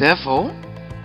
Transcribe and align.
Therefore, 0.00 0.48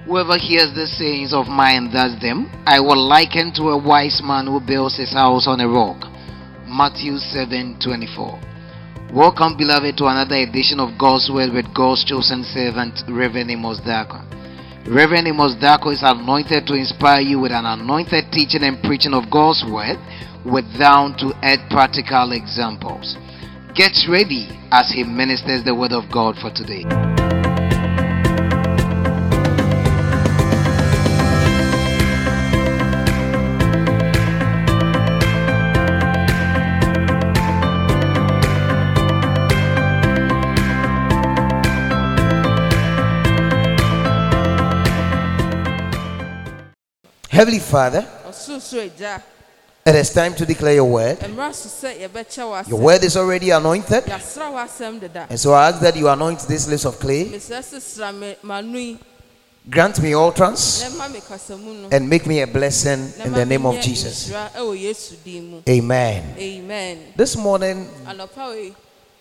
whoever 0.08 0.38
hears 0.38 0.72
the 0.72 0.88
sayings 0.88 1.34
of 1.34 1.50
mine 1.50 1.92
does 1.92 2.18
them, 2.22 2.50
I 2.66 2.80
will 2.80 2.96
liken 2.96 3.52
to 3.56 3.76
a 3.76 3.78
wise 3.78 4.22
man 4.24 4.48
who 4.48 4.62
builds 4.62 4.96
his 4.96 5.12
house 5.12 5.48
on 5.48 5.60
a 5.60 5.68
rock. 5.68 6.08
Matthew 6.66 7.20
7:24. 7.20 8.40
Welcome, 9.12 9.58
beloved, 9.58 9.98
to 9.98 10.06
another 10.06 10.38
edition 10.38 10.80
of 10.80 10.98
God's 10.98 11.30
Word 11.30 11.52
with 11.52 11.74
God's 11.74 12.06
chosen 12.06 12.46
servant, 12.46 13.04
Reverend 13.10 13.52
Amos 13.52 13.82
Darko. 13.82 14.22
Reverend 14.88 15.28
Amos 15.28 15.56
Darko 15.56 15.92
is 15.92 16.02
anointed 16.02 16.66
to 16.66 16.76
inspire 16.76 17.20
you 17.20 17.42
with 17.42 17.52
an 17.52 17.66
anointed 17.66 18.32
teaching 18.32 18.64
and 18.64 18.82
preaching 18.82 19.14
of 19.14 19.30
God's 19.30 19.66
Word 19.66 20.00
with 20.46 20.64
down 20.80 21.18
to 21.18 21.36
earth 21.44 21.68
practical 21.70 22.32
examples. 22.32 23.18
Get 23.74 24.08
ready 24.08 24.48
as 24.72 24.90
he 24.90 25.04
ministers 25.04 25.66
the 25.66 25.76
Word 25.76 25.92
of 25.92 26.10
God 26.10 26.38
for 26.40 26.50
today. 26.50 26.86
Heavenly 47.36 47.60
Father, 47.60 48.08
it 49.86 49.94
is 49.96 50.10
time 50.14 50.34
to 50.36 50.46
declare 50.46 50.76
your 50.76 50.86
word. 50.86 51.18
mmara 51.20 51.54
so 51.54 51.68
sɛ 51.68 52.00
yɛbɛkyɛ 52.08 52.44
wɔ 52.64 52.68
Your 52.70 52.80
word 52.80 53.04
is 53.04 53.18
already 53.18 53.50
anointed. 53.50 54.06
yɛasra 54.06 54.50
wɔ 54.54 54.66
asɛm 54.66 55.00
deda 55.02 55.28
And 55.30 55.38
so 55.38 55.52
I 55.52 55.68
ask 55.68 55.82
that 55.82 55.98
you 55.98 56.08
anoint 56.08 56.40
this 56.48 56.66
lips 56.70 56.86
of 56.86 56.98
clay, 56.98 57.26
mesrɛ 57.26 57.60
sɛ 57.60 57.82
sra 57.82 58.14
me 58.14 58.38
m'ano 58.42 58.78
yi 58.78 58.98
grant 59.70 60.00
me 60.02 60.14
utterance, 60.16 60.82
na 60.90 60.96
ma 60.98 61.08
me 61.10 61.20
kasamu 61.20 61.82
no 61.82 61.90
and 61.92 62.10
make 62.10 62.26
me 62.26 62.40
a 62.40 62.48
blessing 62.48 63.12
in 63.26 63.34
the 63.34 63.46
name 63.46 63.66
of 63.66 63.82
Jesus. 63.82 64.30
nhyira 64.30 64.52
ɛwɔ 64.56 64.82
yesu 64.82 65.16
din 65.22 65.52
mu 65.52 65.62
Amen. 65.68 66.36
amen 66.40 67.00
This 67.18 67.36
morning, 67.36 67.86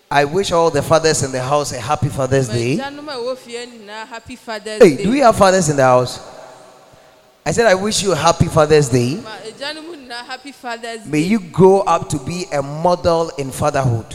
I 0.08 0.24
wish 0.24 0.52
all 0.52 0.70
the 0.70 0.82
fathers 0.82 1.24
in 1.24 1.32
the 1.32 1.42
house 1.42 1.72
a 1.72 1.80
happy 1.80 2.10
Father's 2.10 2.46
Day. 2.48 2.76
magyanom 2.76 3.08
a 3.08 3.16
ɛwɔ 3.16 3.36
fie 3.38 3.66
nyinaa 3.66 4.06
happy 4.06 4.36
fathers 4.36 4.80
Hey, 4.80 4.94
day 4.98 5.02
do 5.02 5.10
we 5.10 5.18
have 5.18 5.34
fathers 5.36 5.68
in 5.68 5.74
the 5.74 5.82
house? 5.82 6.20
I 7.46 7.52
said, 7.52 7.66
I 7.66 7.74
wish 7.74 8.02
you 8.02 8.12
a 8.12 8.16
happy 8.16 8.46
Father's 8.46 8.88
Day. 8.88 9.18
nyinaa 10.14 10.24
happy 10.24 10.52
fathers 10.52 11.06
May 11.06 11.20
you 11.20 11.38
grow 11.38 11.80
up 11.80 12.08
to 12.10 12.18
be 12.18 12.46
a 12.52 12.62
model 12.62 13.30
in 13.38 13.50
fatherhood. 13.50 14.06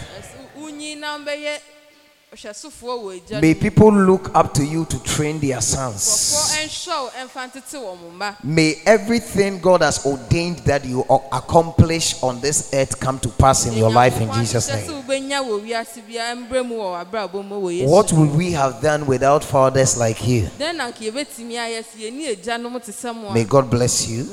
May 3.42 3.56
people 3.56 3.92
look 3.92 4.30
up 4.36 4.54
to 4.54 4.64
you 4.64 4.86
to 4.86 5.04
train 5.04 5.40
their 5.40 5.60
sons. 5.62 6.54
ɛnhwɛ 6.56 6.88
wo 6.88 7.10
ɛmfa 7.10 7.52
ntete 7.52 7.78
wɔ 7.82 8.00
mo 8.00 8.10
mma 8.12 8.36
May 8.44 8.76
everything 8.86 9.60
God 9.60 9.82
has 9.82 10.06
ordained 10.06 10.60
that 10.60 10.86
you 10.86 11.02
accomplish 11.32 12.22
on 12.22 12.40
this 12.40 12.72
earth 12.74 13.00
come 13.00 13.18
to 13.20 13.30
pass 13.30 13.66
in 13.66 13.74
your 13.74 13.90
life 13.90 14.22
in 14.22 14.32
Jesus' 14.34 14.68
name. 14.70 14.86
sɛ 14.88 15.04
wobɛnya 15.04 15.42
wɔ 15.44 15.60
wiase 15.66 16.02
biara 16.08 16.36
mbrɛ 16.48 16.68
mu 16.68 16.76
wɔ 16.76 17.06
w'abrabɔ 17.12 17.46
mu 17.48 17.62
wɔ 17.62 17.78
yesu 17.80 17.90
What 17.90 18.14
would 18.14 18.36
we 18.36 18.52
have 18.52 18.80
done 18.80 19.08
without 19.08 19.44
fathers 19.44 19.98
like 19.98 20.28
you? 20.28 20.50
dɛn 20.60 20.76
na 20.76 20.92
nka 20.92 21.12
yɛbɛtumi 21.12 21.54
ayɛ 21.58 21.84
sɛ 21.84 21.98
yɛni 22.12 22.36
agyanom 22.36 22.80
te 22.86 22.92
sɛ 22.92 23.16
mo 23.16 23.30
a 23.30 23.34
May 23.34 23.44
God 23.44 23.72
bless 23.72 24.08
you. 24.08 24.26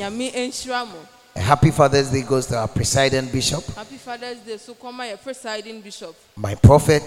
Nyame 1.36 1.42
nhyira 1.42 1.42
mo 1.42 1.42
A 1.42 1.42
happy 1.42 1.70
Father's 1.70 2.10
Day 2.10 2.22
goes 2.22 2.46
to 2.46 2.56
our 2.58 2.68
presiding 2.68 3.26
bishop, 3.30 3.64
happy 3.74 3.96
fathers 3.96 4.38
day 4.46 4.56
so 4.58 4.74
kɔma 4.74 5.04
yɛ 5.12 5.22
presiding 5.22 5.80
bishop 5.80 6.14
my 6.36 6.54
prophet, 6.54 7.02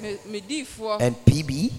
me 0.00 0.18
me 0.26 0.66
and 1.00 1.16
PB, 1.24 1.70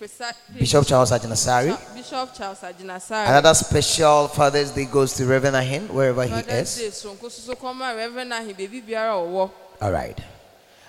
presi- 0.00 0.34
Bishop 0.58 0.86
Charles 0.86 1.10
Agyinasare. 1.10 1.76
bishop 1.94 2.34
charles 2.34 2.58
agyinasare 2.60 3.28
Another 3.28 3.54
special 3.54 4.28
Father's 4.28 4.70
Day 4.70 4.86
goes 4.86 5.12
to 5.14 5.26
Reverend 5.26 5.56
Ahin, 5.56 5.88
wherever 5.88 6.24
he 6.24 6.30
fathers 6.30 6.78
is. 6.78 6.82
day 6.84 6.90
so 6.90 7.14
reverend 7.94 8.32
ahe 8.32 8.54
baabi 8.54 8.82
biara 8.82 9.12
a 9.12 9.26
ɔwɔ 9.26 9.50
All 9.82 9.92
right. 9.92 10.18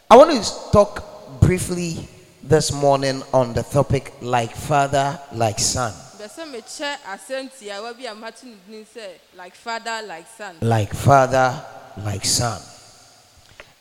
I 0.09 0.15
want 0.15 0.31
to 0.31 0.71
talk 0.71 1.41
briefly 1.41 2.07
this 2.41 2.71
morning 2.71 3.21
on 3.33 3.51
the 3.53 3.63
topic 3.63 4.13
like 4.21 4.55
father, 4.55 5.19
like 5.33 5.59
son. 5.59 5.93
Bɛsɛ 6.27 6.43
mekyɛ 6.51 6.89
asɛm 7.13 7.49
tiawa 7.57 7.93
bi 7.97 8.05
a 8.05 8.13
sɛ 8.13 9.07
like 9.35 9.55
father 9.55 10.01
like 10.05 10.27
son 10.37 10.55
like 10.61 10.93
father, 10.93 11.53
like 12.03 12.25
son. 12.25 12.61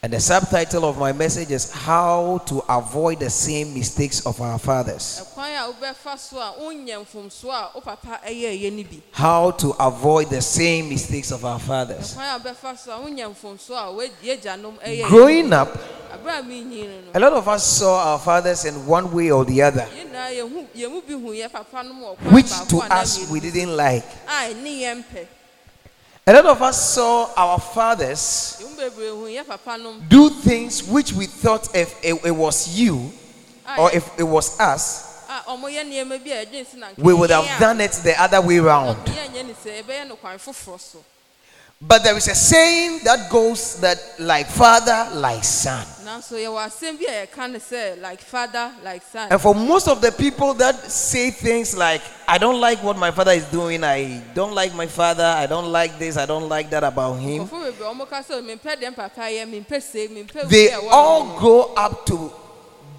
And 0.07 0.13
the 0.13 0.21
subtitle 0.21 0.85
of 0.85 0.99
my 0.99 1.11
message 1.11 1.51
is 1.51 1.69
How 1.73 2.41
to 2.47 2.63
Avoid 2.69 3.19
the 3.19 3.29
Same 3.29 3.75
Mistakes 3.75 4.25
of 4.25 4.41
Our 4.41 4.57
Fathers. 4.57 5.21
ɛkwan 5.35 5.57
a 5.59 5.73
wobɛfa 5.73 6.17
so 6.17 6.39
a 6.39 6.55
wonyɛ 6.61 7.05
mfomso 7.05 7.51
a 7.51 7.71
wo 7.75 7.81
papa 7.81 8.21
ɛyɛ 8.25 8.55
ɛyɛ 8.57 8.73
no 8.73 8.83
bi 8.85 9.03
How 9.11 9.51
to 9.51 9.71
avoid 9.81 10.31
the 10.31 10.41
same 10.41 10.89
mistakes 10.91 11.33
of 11.33 11.45
our 11.45 11.59
fathers. 11.59 12.15
ɛkwan 12.15 12.37
a 12.37 12.39
wobɛfa 12.39 12.79
so 12.79 12.93
a 12.93 12.99
wonyɛ 13.01 13.35
mfomso 13.35 13.71
a 13.75 13.91
wo- 13.93 14.07
yɛagyanom 14.23 14.79
ɛyɛ 14.79 15.03
ɛyɛ 15.03 15.09
Growing 15.09 15.53
up, 15.53 15.75
a 15.75 16.19
menyin 16.45 16.89
no 17.07 17.11
a 17.13 17.19
lot 17.19 17.33
of 17.33 17.49
us 17.49 17.67
saw 17.67 18.13
our 18.13 18.19
fathers 18.21 18.65
in 18.65 18.87
one 18.87 19.11
way 19.13 19.33
or 19.33 19.45
the 19.45 19.61
other, 19.61 19.89
yɛnaa 19.93 20.31
yɛhu 20.31 20.67
yɛmu 20.77 21.03
bi 21.05 21.13
hu 21.15 21.33
yɛ 21.35 21.51
papa 21.51 21.83
no 21.83 21.93
mu 21.93 22.05
ɔkwan 22.15 22.33
which 22.33 22.53
to 22.69 22.79
us 22.95 23.29
we 23.29 23.41
didn't 23.41 23.77
like. 23.77 24.05
a 24.29 24.55
ɛne 24.55 24.79
yɛn 24.83 25.05
pɛ 25.13 25.27
A 26.29 26.33
lot 26.33 26.47
of 26.47 26.61
us 26.63 26.95
saw 26.95 27.31
our 27.37 27.59
fathers 27.61 28.57
do 30.09 30.31
things 30.31 30.83
which 30.89 31.13
we 31.13 31.27
thought 31.27 31.75
if 31.75 31.95
it, 32.03 32.35
was 32.37 32.79
you 32.79 33.11
or 33.79 33.91
if 33.93 34.19
it 34.19 34.23
was 34.25 34.59
us 34.61 35.07
we 36.99 37.13
would 37.13 37.31
have 37.31 37.59
done 37.59 37.81
it 37.81 37.93
the 38.05 38.15
other 38.21 38.41
way 38.41 38.59
around. 38.59 38.97
But 41.81 42.03
there 42.05 42.17
is 42.17 42.27
a 42.27 42.35
saying 42.35 43.01
that 43.05 43.31
goes 43.31 43.79
that 43.81 43.99
like 44.19 44.47
father, 44.47 45.11
like 45.15 45.45
son. 45.45 45.85
nanso 46.07 46.33
yɛwɔ 46.33 46.65
asɛm 46.65 46.99
bi 46.99 47.05
a 47.05 47.27
yɛka 47.27 47.51
ne 47.53 47.59
sɛ 47.59 48.01
like 48.01 48.21
father 48.21 48.73
like 48.83 49.03
son. 49.03 49.29
And 49.31 49.39
for 49.39 49.55
most 49.55 49.87
of 49.87 50.01
the 50.01 50.11
people 50.11 50.55
that 50.55 50.91
say 50.91 51.31
things 51.31 51.77
like, 51.77 52.01
I 52.27 52.39
don't 52.39 52.59
like 52.63 52.83
what 52.83 52.97
my 52.97 53.11
father 53.11 53.33
is 53.33 53.45
doing, 53.47 53.85
I 53.85 54.23
don't 54.35 54.55
like 54.55 54.75
my 54.75 54.87
father, 54.87 55.25
I 55.25 55.45
don't 55.45 55.71
like 55.71 55.99
this, 55.99 56.17
I 56.17 56.25
don't 56.25 56.49
like 56.49 56.71
that 56.71 56.83
about 56.83 57.17
him, 57.17 57.47
nkurɔfoɔ 57.47 57.73
bebree 57.73 57.93
ɔmo 57.93 58.09
ka 58.09 58.23
sɛ 58.23 58.41
mempɛ 58.41 58.81
deɛ 58.81 58.97
papa 58.97 59.21
yɛ 59.29 59.45
mempɛ 59.45 59.83
se 59.83 60.09
mempɛ 60.09 60.49
they 60.49 60.69
wie 60.69 60.73
a 60.73 60.79
wɔayɛ 60.79 60.93
all 60.93 61.25
no." 61.27 61.39
grow 61.39 61.61
up 61.77 62.07
to 62.07 62.33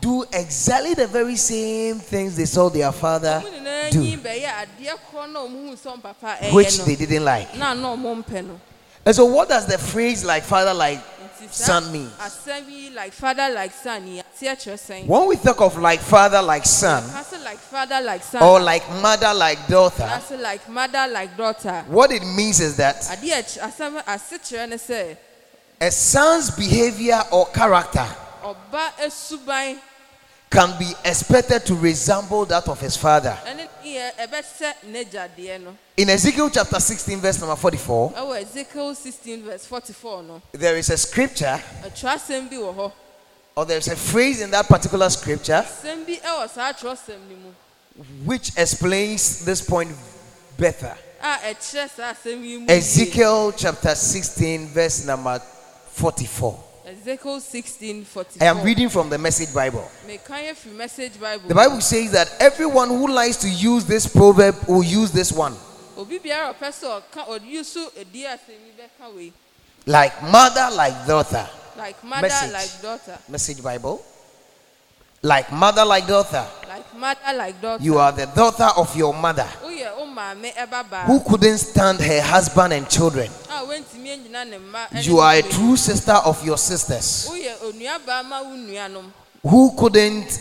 do 0.08 0.24
exactly 0.32 0.94
the 0.94 1.08
very 1.08 1.36
same 1.36 2.00
things 2.00 2.38
they 2.38 2.46
saw 2.46 2.70
their 2.70 2.92
father 2.94 3.44
do, 3.92 4.00
nyi 4.00 4.18
bɛyɛ 4.18 4.50
adeɛ 4.64 4.96
korɔ 5.12 5.32
na 5.34 5.40
ɔmo 5.40 5.70
hu 5.70 5.76
sɛ 5.76 5.88
ɔmo 5.96 6.02
papa 6.02 6.38
which 6.54 6.78
they 6.86 6.96
didn't 6.96 7.26
like. 7.26 7.56
na 7.58 7.74
na 7.74 7.96
ɔmo 7.96 8.44
no. 8.44 8.60
And 9.06 9.16
so, 9.16 9.24
what 9.26 9.48
does 9.48 9.66
the 9.66 9.78
phrase 9.78 10.24
like 10.26 10.44
father, 10.44 10.74
like 10.74 11.00
son 11.52 11.92
mean? 11.92 12.10
asɛm 12.20 12.70
yi 12.70 12.90
like 12.92 13.12
father 13.14 13.50
like 13.54 13.74
son 13.74 14.08
yi 14.08 14.22
aseɛ 14.22 14.56
kyerɛ 14.56 14.78
sɛn 14.88 15.06
When 15.08 15.28
we 15.28 15.36
talk 15.36 15.60
of 15.62 15.78
like 15.78 16.00
father, 16.00 16.42
like 16.42 16.66
son, 16.66 17.04
ka 17.10 17.24
sɛ 17.24 17.44
like 17.44 17.58
father 17.58 18.00
like 18.02 18.24
son 18.24 18.44
or 18.44 18.60
like 18.62 18.90
mother, 19.02 19.34
like 19.34 19.68
daughter, 19.68 20.10
like 20.40 20.70
mother 20.70 21.06
like 21.12 21.36
daughter. 21.36 21.84
what 21.88 22.12
it 22.14 22.24
means 22.24 22.60
is 22.62 22.78
that 22.78 22.96
a 22.96 23.18
ɛky- 23.18 23.60
asɛm 23.60 24.02
ase 24.08 24.38
kyerɛ 24.40 24.70
ne 24.70 24.76
sɛ 24.78 25.18
a 25.82 25.92
son's 25.92 26.50
behavior 26.52 27.22
or 27.32 27.46
character 27.48 28.08
can 30.50 30.78
be 30.80 30.92
expected 31.04 31.66
to 31.66 31.76
resemble 31.76 32.46
that 32.46 32.68
of 32.68 32.80
his 32.80 32.96
father. 32.96 33.38
ɛne 33.46 33.68
yɛ 33.84 34.12
ɛbɛsɛ 34.18 34.74
n'agya 34.86 35.30
deɛ 35.38 35.62
no 35.64 35.78
In 35.98 36.10
Ezekiel 36.10 36.50
chapter 36.50 36.80
16, 36.80 37.20
verse 37.20 37.40
number 37.40 37.56
44, 37.56 38.12
ɛwɔ 38.12 38.42
ezekiel 38.44 38.96
sixteen 38.96 39.44
verse 39.44 39.66
forty-four 39.66 40.24
no 40.24 40.42
there 40.54 40.78
is 40.78 40.90
a 40.90 40.98
scripture 40.98 41.62
ɛtwerɛ 41.84 42.16
asɛm 42.16 42.50
bi 42.50 42.56
wɔ 42.56 42.76
hɔ 42.76 42.92
or 43.56 43.66
there's 43.66 43.88
a 43.88 43.96
phrase 43.96 44.42
in 44.42 44.52
that 44.52 44.68
particular 44.68 45.10
scripture 45.10 45.66
asɛm 45.66 46.06
bi 46.06 46.14
ɛwɔ 46.24 46.50
saa 46.50 46.72
twerɛ 46.72 46.94
asɛm 46.94 47.20
no 47.30 48.04
which 48.26 48.52
explains 48.58 49.44
this 49.44 49.62
point 49.62 49.92
better. 50.58 50.96
a 51.22 51.38
ɛkyerɛ 51.54 51.90
saa 51.90 52.14
asɛm 52.14 52.44
yi 52.44 52.58
mu 52.58 52.66
yie. 52.68 52.78
Ezekiel 52.78 53.52
chapter 53.54 53.96
16, 53.96 54.68
verse 54.68 55.04
number 55.06 55.40
44. 55.92 56.64
Ezekiel 56.88 57.40
sixteen 57.42 58.06
I 58.40 58.46
am 58.46 58.62
reading 58.64 58.88
from 58.90 59.10
the 59.10 59.18
Message 59.18 59.54
Bible. 59.54 59.84
mekan 60.08 60.40
yɛ 60.40 60.56
firi 60.56 60.76
message 60.76 61.20
bible 61.20 61.48
The 61.48 61.56
Bible 61.56 61.82
says 61.82 62.12
that 62.14 62.32
everyone 62.40 62.88
who 62.90 63.08
likes 63.12 63.36
to 63.38 63.50
use 63.50 63.84
this 63.86 64.08
proverb 64.08 64.56
will 64.68 64.84
use 64.84 65.12
this 65.12 65.32
one. 65.34 65.54
obi 65.98 66.18
biara 66.20 66.50
a 66.50 66.54
ɔpɛ 66.54 66.70
sɛ 66.72 67.02
ɔka 67.02 67.28
ɔde 67.28 67.66
so 67.66 67.92
edi 68.00 68.24
asɛm 68.24 68.56
yi 68.64 68.72
bɛka 68.80 69.14
wei 69.16 69.34
Like 69.86 70.22
mother, 70.24 70.70
like 70.72 71.06
daughter. 71.08 71.48
like 71.78 72.02
mother 72.04 72.22
Message. 72.22 72.52
like 72.54 72.82
daughter 72.82 73.18
Message 73.28 73.62
Bible. 73.64 74.02
Like 75.24 75.52
mother, 75.52 75.84
like 75.84 76.08
daughter. 76.08 76.46
like 76.70 76.94
mother 76.96 77.34
like 77.36 77.62
daughter 77.62 77.84
You 77.84 77.98
are 77.98 78.12
the 78.14 78.28
daughter 78.28 78.70
of 78.78 78.96
your 78.96 79.14
mother 79.14 79.44
woyɛ 79.44 79.68
wo 79.68 79.68
maame 79.68 79.76
ɛba 79.76 79.76
baa 79.76 79.87
who 81.06 81.20
couldn't 81.22 81.58
stand 81.58 82.00
her 82.00 82.22
husband 82.22 82.74
and 82.74 82.90
children. 82.90 83.30
a 83.50 83.62
wɛntumi 83.66 84.10
anyina 84.18 84.46
ne 84.50 84.58
mma 84.58 84.88
ɛne 84.90 85.06
You 85.06 85.20
are 85.20 85.36
a 85.36 85.42
true 85.42 85.78
sister 85.78 86.14
of 86.14 86.44
your 86.46 86.58
sisters 86.58 87.28
woyɛ 87.32 87.54
onua 87.64 88.00
baa 88.06 88.24
ma 88.24 88.42
wo 88.42 88.56
nuanom 88.56 89.06
who 89.44 89.72
couldn't 89.78 90.40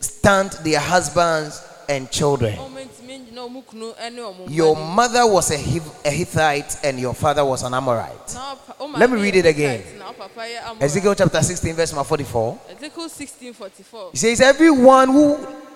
stand 0.00 0.50
their 0.64 0.80
husbands 0.80 1.60
and 1.88 2.10
children. 2.10 2.56
ɔmo 2.56 2.78
ntumi 2.86 3.18
ngyina 3.26 3.40
ɔmo 3.48 3.62
kunu 3.64 3.94
ɛne 3.94 4.18
ɔmo 4.18 4.46
mma 4.46 4.50
Your 4.50 4.76
mother 4.76 5.26
was 5.26 5.50
a, 5.50 5.56
Hittite 5.56 6.76
and 6.84 6.98
your 7.00 7.14
father 7.14 7.44
was 7.44 7.62
an 7.62 7.72
Amorite. 7.74 8.34
Na 8.34 8.54
ɔpa- 8.54 8.76
ɔmo 8.86 8.98
Let 8.98 9.10
me 9.10 9.20
read 9.20 9.36
it 9.36 9.46
again. 9.46 9.80
Hittite 9.82 9.98
na 9.98 10.12
ɔpapa 10.12 10.42
yɛ 10.46 10.62
Amorite. 10.64 10.82
Ezekiel 10.84 11.14
chapter 11.14 11.42
16, 11.42 11.74
verse 11.74 11.92
number 11.92 12.04
44. 12.04 12.58
Ezekiel 12.76 13.08
16:44. 13.08 14.10
He 14.12 14.16
says, 14.18 14.40
Everyone 14.40 15.08
who 15.08 15.38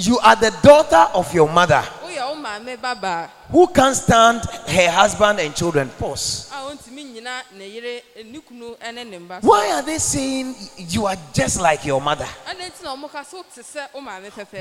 You 0.00 0.16
are 0.20 0.36
the 0.36 0.56
daughter 0.62 1.10
of 1.12 1.34
your 1.34 1.48
mother. 1.48 1.82
Who 3.50 3.66
can't 3.66 3.96
stand 3.96 4.44
her 4.44 4.90
husband 4.90 5.40
and 5.40 5.52
children? 5.56 5.88
Pause. 5.98 6.52
Why 9.40 9.70
are 9.72 9.82
they 9.82 9.98
saying 9.98 10.54
you 10.76 11.06
are 11.06 11.16
just 11.32 11.60
like 11.60 11.84
your 11.84 12.00
mother? 12.00 12.26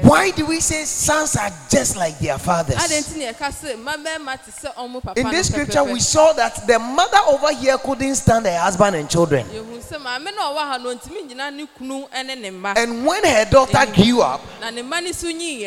Why 0.04 0.32
do 0.32 0.46
we 0.46 0.60
say 0.60 0.86
sons 0.86 1.36
are 1.36 1.52
just 1.70 1.96
like 1.98 2.18
their 2.20 2.38
fathers? 2.40 2.76
In 5.16 5.30
this 5.32 5.48
scripture, 5.50 5.84
we 5.84 6.00
saw 6.00 6.34
that 6.34 6.66
the 6.66 6.80
mother 6.80 7.20
over 7.28 7.54
here 7.54 7.78
couldn't 7.78 8.16
stand 8.16 8.46
her 8.46 8.58
husband 8.58 8.96
and 8.96 9.10
children. 9.10 9.46
And 12.76 13.06
when 13.06 13.24
her 13.26 13.46
daughter 13.46 13.86
grew 13.94 14.22
up, 14.22 14.42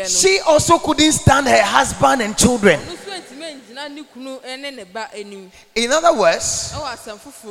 she 0.09 0.41
also 0.41 0.79
couldn't 0.79 1.13
stand 1.13 1.47
her 1.47 1.63
husband 1.63 2.23
and 2.23 2.37
children. 2.37 2.81
In 5.75 5.91
other 5.93 6.13
words, 6.13 6.75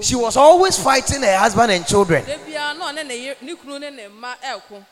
she 0.01 0.15
was 0.15 0.37
always 0.37 0.77
fighting 0.77 1.23
her 1.23 1.37
husband 1.37 1.71
and 1.71 1.85
children. 1.87 2.23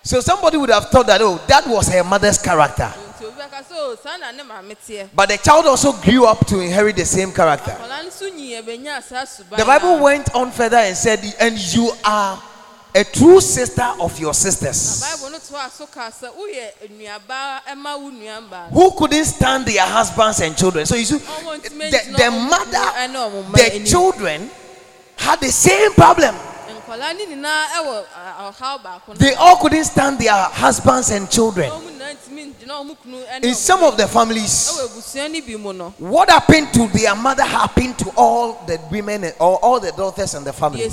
So 0.03 0.19
somebody 0.21 0.57
would 0.57 0.69
have 0.71 0.89
thought 0.89 1.05
that, 1.07 1.21
oh, 1.21 1.39
that 1.47 1.67
was 1.67 1.87
her 1.89 2.03
mother's 2.03 2.39
character. 2.39 2.91
But 5.15 5.29
the 5.29 5.37
child 5.37 5.65
also 5.67 5.91
grew 5.93 6.25
up 6.25 6.45
to 6.47 6.59
inherit 6.59 6.95
the 6.95 7.05
same 7.05 7.31
character. 7.31 7.75
The 9.55 9.65
Bible 9.65 9.99
went 9.99 10.33
on 10.33 10.51
further 10.51 10.77
and 10.77 10.97
said, 10.97 11.19
and 11.39 11.57
you 11.75 11.91
are 12.03 12.41
a 12.95 13.03
true 13.03 13.39
sister 13.41 13.87
of 13.99 14.19
your 14.19 14.33
sisters. 14.33 15.03
Who 18.73 18.91
couldn't 18.91 19.25
stand 19.25 19.65
their 19.65 19.85
husbands 19.85 20.41
and 20.41 20.55
children? 20.57 20.85
So 20.85 20.95
you 20.95 21.05
see, 21.05 21.17
the, 21.17 22.01
the 22.17 22.31
mother, 22.31 22.91
the 23.53 23.83
children 23.85 24.49
had 25.17 25.39
the 25.39 25.51
same 25.51 25.93
problem. 25.93 26.35
They 29.17 29.33
all 29.35 29.57
couldn't 29.57 29.83
stand 29.83 30.19
their 30.19 30.33
husbands 30.33 31.11
and 31.11 31.29
children. 31.29 31.71
In 33.41 33.55
some 33.55 33.83
of 33.83 33.97
the 33.97 34.07
families, 34.07 34.71
what 35.99 36.29
happened 36.29 36.71
to 36.73 36.87
their 36.87 37.15
mother 37.15 37.43
happened 37.43 37.97
to 37.97 38.11
all 38.15 38.53
the 38.65 38.79
women 38.91 39.23
or 39.39 39.57
all, 39.61 39.79
the 39.79 39.91
daughters 39.91 40.35
and 40.35 40.45
the 40.45 40.53
family. 40.53 40.83
In 40.83 40.91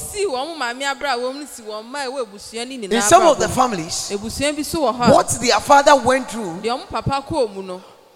some 3.02 3.26
of 3.26 3.38
the 3.38 3.48
families, 3.48 4.10
what 5.12 5.28
their 5.40 5.60
father 5.60 5.94
went 5.96 6.28
through. 6.30 6.60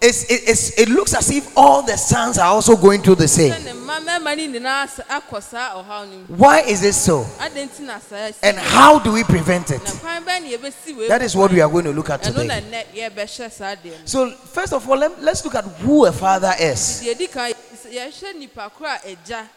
Deɛ 0.00 0.06
ɔmo 0.06 0.06
papa 0.06 0.06
kɔɔ 0.06 0.06
mu 0.06 0.06
no 0.06 0.06
is 0.09 0.25
it, 0.25 0.43
it's- 0.49 0.73
it 0.79 0.89
looks 0.89 1.15
as 1.15 1.31
if 1.31 1.56
all 1.56 1.83
the 1.83 1.97
sons 1.97 2.39
are 2.39 2.47
also 2.49 2.77
going 2.77 3.03
through 3.03 3.17
the 3.17 3.29
same. 3.29 3.53
sɛ 3.53 3.65
ne 3.65 3.73
mma 3.73 3.99
mmarima 4.00 4.37
no 4.53 4.59
nyinaa 4.61 4.85
s- 4.85 5.00
akɔ 5.11 5.43
saa 5.43 5.71
ɔhaw 5.75 6.09
no 6.09 6.17
mu 6.29 6.37
Why 6.37 6.61
is 6.61 6.83
it 6.85 6.95
so? 6.95 7.27
adɛn 7.41 7.69
nti 7.69 7.81
na 7.81 7.99
saa 7.99 8.17
asi 8.29 8.35
And 8.43 8.59
how 8.59 8.99
do 8.99 9.12
we 9.12 9.25
prevent 9.25 9.71
it? 9.71 9.83
na 9.85 9.91
kwan 9.91 10.25
bɛn 10.25 10.43
na 10.43 10.49
yɛbɛsi 10.56 10.97
wei 10.97 11.09
That 11.09 11.23
is 11.23 11.35
what 11.35 11.53
we 11.53 11.61
are 11.61 11.69
going 11.69 11.85
to 11.85 11.93
look 11.93 12.11
at 12.11 12.23
today. 12.23 12.47
nnɛ 12.47 12.85
yɛbɛhyɛ 12.95 13.50
saa 13.53 13.75
deɛ 13.75 13.85
no 13.85 13.97
So, 14.05 14.31
first 14.53 14.73
of 14.73 14.89
all, 14.89 14.97
let, 14.99 15.23
let's 15.23 15.45
look 15.45 15.55
at 15.55 15.65
who 15.83 16.05
a 16.06 16.12
father 16.12 16.55
is. 16.59 17.03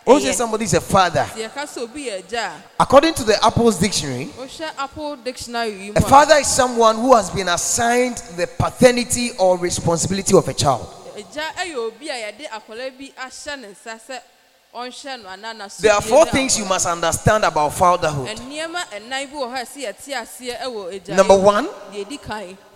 Oh, 0.07 0.19
say 0.19 0.31
somebody 0.33 0.65
is 0.65 0.73
a 0.73 0.81
father. 0.81 1.27
According 2.79 3.13
to 3.15 3.23
the 3.23 3.43
Apple's 3.45 3.77
dictionary, 3.79 4.29
a 5.95 6.01
father 6.09 6.35
is 6.39 6.47
someone 6.47 6.95
who 6.97 7.15
has 7.15 7.29
been 7.29 7.47
assigned 7.49 8.17
the 8.37 8.47
paternity 8.47 9.31
or 9.39 9.57
responsibility 9.57 10.35
of 10.35 10.47
a 10.47 10.53
child. 10.53 10.87
There 15.81 15.91
are 15.93 16.01
four 16.01 16.25
things 16.31 16.57
you 16.57 16.65
must 16.65 16.85
understand 16.87 17.43
about 17.43 17.73
fatherhood. 17.73 18.29
Number 21.17 21.35
one, 21.37 21.67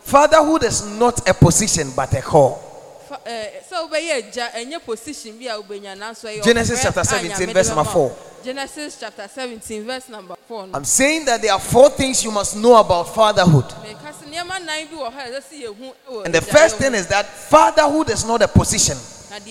fatherhood 0.03 0.63
is 0.63 0.81
not 0.99 1.27
a 1.29 1.33
position 1.33 1.91
but 1.95 2.13
a 2.13 2.21
call 2.21 2.59
sɛ 3.69 3.75
wobɛyɛ 3.87 4.13
agya 4.17 4.49
ɛnyɛ 4.55 4.79
position 4.85 5.37
bi 5.37 5.45
a 5.47 5.57
wobɛnya 5.61 5.95
nanso 5.97 6.27
ɛyɛ 6.27 6.43
genesis 6.43 6.81
chapter 6.81 7.03
17 7.03 7.53
verse 7.53 7.69
number 7.69 7.83
4 7.83 8.11
genesis 8.43 8.97
chapter 8.99 9.27
17 9.27 9.83
verse 9.83 10.09
number 10.09 10.35
4 10.47 10.69
i'm 10.73 10.85
saying 10.85 11.25
that 11.25 11.41
there 11.41 11.51
are 11.53 11.59
four 11.59 11.89
things 11.89 12.23
you 12.23 12.31
must 12.31 12.55
know 12.55 12.75
about 12.77 13.13
fatherhood. 13.13 13.65
And 16.25 16.33
the 16.33 16.41
first 16.41 16.77
thing 16.77 16.93
is 16.93 17.07
that 17.07 17.25
fatherhood 17.25 18.09
is 18.09 18.25
not 18.25 18.41
a 18.41 18.47
position. 18.47 18.97
But 19.29 19.43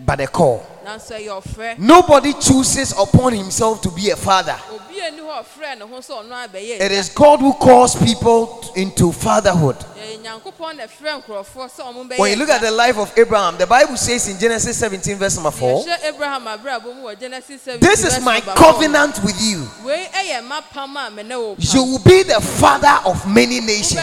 ɛnyɛ 0.00 0.06
position 0.06 0.06
anaa 0.06 0.06
dibea 0.06 0.06
bi 0.06 0.06
but 0.06 0.20
a 0.20 0.26
call. 0.26 0.62
nanso 0.84 1.14
ɛyɛ 1.14 1.42
ɔfrɛ 1.42 1.78
Nobody 1.78 2.32
chooses 2.34 2.92
upon 2.98 3.32
himself 3.32 3.80
to 3.82 3.90
be 3.90 4.10
a 4.10 4.16
father. 4.16 4.56
obi 4.72 5.00
ani 5.00 5.18
hɔ 5.20 5.38
a 5.40 5.42
ɔfrɛ 5.44 5.78
ne 5.78 5.86
ho 5.86 5.98
sɛ 5.98 6.24
ɔno 6.24 6.48
abɛyɛ 6.48 6.80
It 6.80 6.92
is 6.92 7.08
God 7.10 7.40
who 7.40 7.52
calls 7.54 7.94
people 7.96 8.62
into 8.76 9.12
fatherhood. 9.12 9.76
ɛyɛ 9.76 10.22
nyankopɔn 10.22 10.76
na 10.76 10.84
ɛfrɛ 10.84 11.22
nkurɔfoɔ 11.22 11.70
sɛ 11.70 11.80
ɔmo 11.80 12.08
bɛyɛ 12.10 12.18
When 12.18 12.30
you 12.32 12.36
look 12.36 12.50
at 12.50 12.60
the 12.60 12.70
life 12.70 12.98
of 12.98 13.10
Abraham, 13.16 13.56
the 13.56 13.66
Bible 13.66 13.96
says 13.96 14.28
in 14.28 14.38
Genesis 14.38 14.76
17, 14.76 15.16
verse 15.16 15.36
number 15.36 15.50
4, 15.50 15.84
yɛhwɛ 15.84 16.04
abraham 16.04 16.44
abrabɔ 16.44 16.94
mu 16.96 17.02
wɔ 17.08 17.18
genesis 17.20 17.62
7 17.62 17.80
This 17.80 18.04
is 18.04 18.20
my 18.22 18.40
covenant 18.40 19.22
with 19.24 19.40
you. 19.40 19.66
wei 19.84 20.06
ɛyɛ 20.12 20.46
mapam 20.46 20.96
a 21.06 21.10
mene 21.10 21.30
wo 21.38 21.56
You 21.58 21.82
will 21.84 21.98
be 22.00 22.22
the 22.24 22.40
father 22.40 23.00
of 23.06 23.26
many 23.26 23.60
nations. 23.60 23.94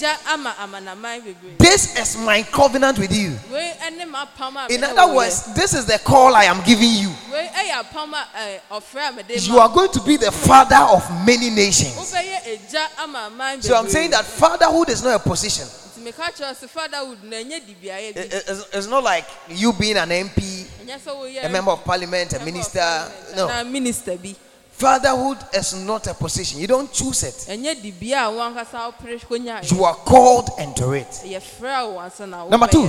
agya 0.00 0.16
ama 0.32 0.54
amanaman 0.62 1.20
bebree 1.22 1.58
This 1.58 1.94
is 1.98 2.16
my 2.16 2.42
covenant 2.44 2.98
with 2.98 3.12
you. 3.14 3.36
wei 3.52 3.72
ɛne 3.82 4.10
mapam 4.10 4.56
a 4.68 4.72
In 4.72 4.82
other 4.84 5.12
wo 5.12 5.20
this 5.54 5.74
is 5.74 5.86
the 5.86 5.98
call 5.98 6.34
I 6.34 6.44
am 6.44 6.62
giving 6.64 6.90
you. 6.94 7.08
yɛ. 7.08 7.32
wei 7.32 7.48
ɛyɛ 7.48 7.84
apam 7.84 8.12
a 8.12 8.26
ɛɛ, 8.36 8.60
ɔfrɛ 8.70 9.08
a 9.08 9.12
mede 9.12 9.40
You 9.42 9.58
are 9.58 9.68
going 9.68 9.90
to 9.92 10.00
be 10.00 10.16
the 10.16 10.30
father 10.32 10.76
of 10.76 11.02
many 11.26 11.50
nations. 11.50 11.94
wobɛyɛ 11.94 12.58
agya 12.68 12.86
ama 13.02 13.26
aman 13.26 13.62
So 13.62 13.74
I'm 13.76 13.88
saying 13.88 14.10
that 14.10 14.24
fatherhood 14.24 14.88
is 14.90 15.02
not 15.02 15.14
a 15.14 15.18
position. 15.18 15.66
nti 15.66 16.02
meka 16.12 16.32
kyerɛ 16.32 16.54
sɛ 16.56 16.68
fatherhood 16.68 17.22
na 17.24 17.36
ɛnyɛ 17.36 17.60
dibiayɛ 17.66 18.08
It- 18.10 18.14
bi 18.14 18.20
it- 18.36 18.66
It's 18.72 18.86
not 18.86 19.02
like 19.04 19.26
you 19.48 19.72
being 19.72 19.96
an 19.96 20.08
MP, 20.10 20.66
ɛnyɛ 20.84 20.98
sɛ 21.00 21.14
woyɛ 21.16 21.44
a 21.44 21.48
member 21.48 21.70
of 21.72 21.84
parliament, 21.84 22.32
a 22.32 22.40
minister. 22.40 23.12
No. 23.36 23.64
minister 23.64 24.16
bi 24.16 24.34
Fatherhood 24.72 25.38
is 25.52 25.74
not 25.74 26.06
a 26.08 26.14
position. 26.14 26.58
You 26.58 26.66
don't 26.66 26.90
choose 26.92 27.22
it. 27.22 27.34
ɛnyɛ 27.48 27.76
dibea 27.82 28.26
a 28.26 28.30
wankasa 28.32 28.90
wopere 28.92 29.20
konya 29.20 29.70
You 29.70 29.84
are 29.84 29.94
called 29.94 30.50
into 30.58 30.92
it. 30.92 31.06
yɛfrɛ 31.24 31.92
wo 31.92 32.00
ansa 32.00 32.26
na 32.28 32.48
Number 32.48 32.66
two. 32.66 32.88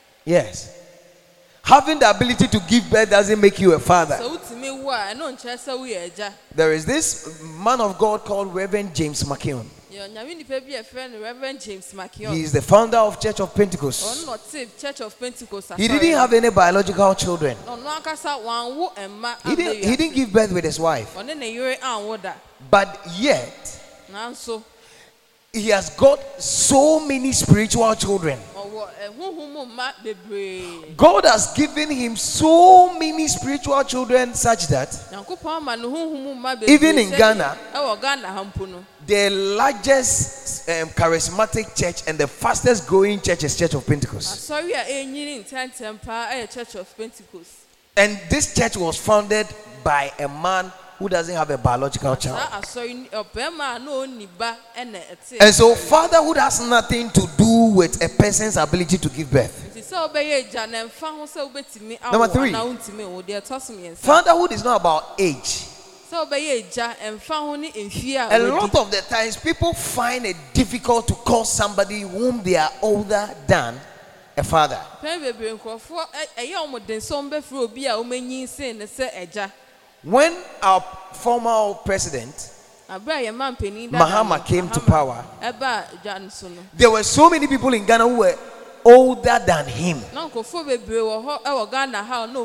ɛnyɛ 0.25 0.29
obi 0.29 0.37
biara 0.37 0.47
a 0.47 0.51
ɔwo 0.51 0.61
ɛna 0.61 0.61
ɛyɛ 0.61 0.61
agya 0.61 0.61
Yes. 0.63 0.69
Having 1.63 1.99
the 1.99 2.09
ability 2.09 2.47
to 2.47 2.59
give 2.67 2.89
birth 2.89 3.09
doesn't 3.09 3.39
make 3.39 3.59
you 3.59 3.73
a 3.73 3.79
father. 3.79 4.17
wotumi 4.17 4.81
wo 4.83 4.89
a 4.91 5.13
ɛno 5.13 5.31
nkyerɛ 5.37 5.57
sɛ 5.57 5.77
woyɛ 5.77 6.11
agya 6.11 6.33
There 6.55 6.73
is 6.73 6.85
this 6.85 7.41
man 7.43 7.79
of 7.81 7.97
God 7.97 8.25
called 8.25 8.53
Reverend 8.53 8.95
James 8.95 9.23
McKeown. 9.23 9.65
yɛ 9.93 10.09
onyame 10.09 10.37
nipa 10.37 10.55
a 10.55 10.61
ɛfrɛ 10.61 11.21
reverend 11.21 11.59
james 11.61 11.93
He 12.15 12.41
is 12.43 12.51
the 12.51 12.61
founder 12.61 12.97
of 12.97 13.19
Church 13.19 13.39
of 13.41 13.53
Pentecost. 13.53 14.25
na 14.25 14.37
ɔte 14.37 14.67
church 14.79 15.01
of 15.01 15.19
pentecost 15.19 15.73
He 15.77 15.87
didn't 15.87 16.13
have 16.13 16.33
any 16.33 16.49
biological 16.49 17.13
children. 17.15 17.57
ɔno 17.67 18.01
ankasa 18.01 18.37
wanwo 18.43 18.91
He 19.45 19.55
didn't, 19.55 19.83
he 19.83 19.95
didn't 19.95 20.15
give 20.15 20.31
birth 20.33 20.51
with 20.51 20.63
his 20.63 20.79
wife. 20.79 21.15
ɔne 21.15 21.37
ne 21.37 21.53
yere 21.53 21.77
anwo 21.79 22.21
da 22.21 22.33
But 22.69 22.99
yet, 23.17 23.79
he 25.53 25.67
has 25.69 25.89
got 25.91 26.19
so 26.41 26.99
many 26.99 27.33
spiritual 27.33 27.93
children. 27.95 28.39
God 30.97 31.25
has 31.25 31.53
given 31.53 31.89
him 31.91 32.15
so 32.15 32.93
many 32.97 33.27
spiritual 33.27 33.83
children 33.83 34.33
such 34.33 34.67
that 34.67 34.89
even 36.67 36.97
in 36.97 37.09
Ghana, 37.11 37.57
the 39.07 39.29
largest 39.29 40.69
um, 40.69 40.89
charismatic 40.89 41.75
church 41.75 42.03
and 42.07 42.17
the 42.17 42.27
fastest 42.27 42.87
growing 42.87 43.19
church 43.19 43.43
is 43.43 43.57
Church 43.57 43.73
of 43.73 43.85
Pentecost. 43.85 44.49
And 47.97 48.17
this 48.29 48.53
church 48.55 48.77
was 48.77 48.97
founded 48.97 49.47
by 49.83 50.11
a 50.19 50.27
man 50.27 50.71
who 51.01 51.09
doesn't 51.09 51.35
have 51.35 51.49
a 51.49 51.57
biological 51.57 52.15
child. 52.15 52.37
And 55.39 55.53
so, 55.53 55.75
fatherhood 55.75 56.37
has 56.37 56.59
nothing 56.61 57.09
to 57.09 57.27
do 57.37 57.73
with 57.75 58.01
a 58.03 58.09
person's 58.09 58.57
ability 58.57 58.97
to 58.99 59.09
give 59.09 59.31
birth. 59.31 59.73
Number 62.11 62.27
three, 62.27 62.51
fatherhood 63.95 64.51
is 64.51 64.63
not 64.63 64.79
about 64.79 65.03
age. 65.19 65.65
A 68.29 68.39
lot 68.39 68.75
of 68.75 68.91
the 68.91 69.01
times, 69.01 69.37
people 69.37 69.73
find 69.73 70.25
it 70.25 70.35
difficult 70.53 71.07
to 71.07 71.13
call 71.15 71.45
somebody 71.45 72.01
whom 72.01 72.43
they 72.43 72.57
are 72.57 72.69
older 72.81 73.29
than 73.47 73.79
a 74.37 74.43
father. 74.43 74.79
When 80.03 80.33
our 80.61 80.81
former 81.13 81.75
president 81.85 82.33
Mahama 82.89 84.39
came 84.45 84.67
to 84.69 84.79
power, 84.81 85.23
there 86.73 86.89
were 86.91 87.03
so 87.03 87.29
many 87.29 87.47
people 87.47 87.73
in 87.73 87.85
Ghana 87.85 88.07
who 88.07 88.17
were 88.17 88.35
older 88.83 89.39
than 89.45 89.65
him. 89.67 89.97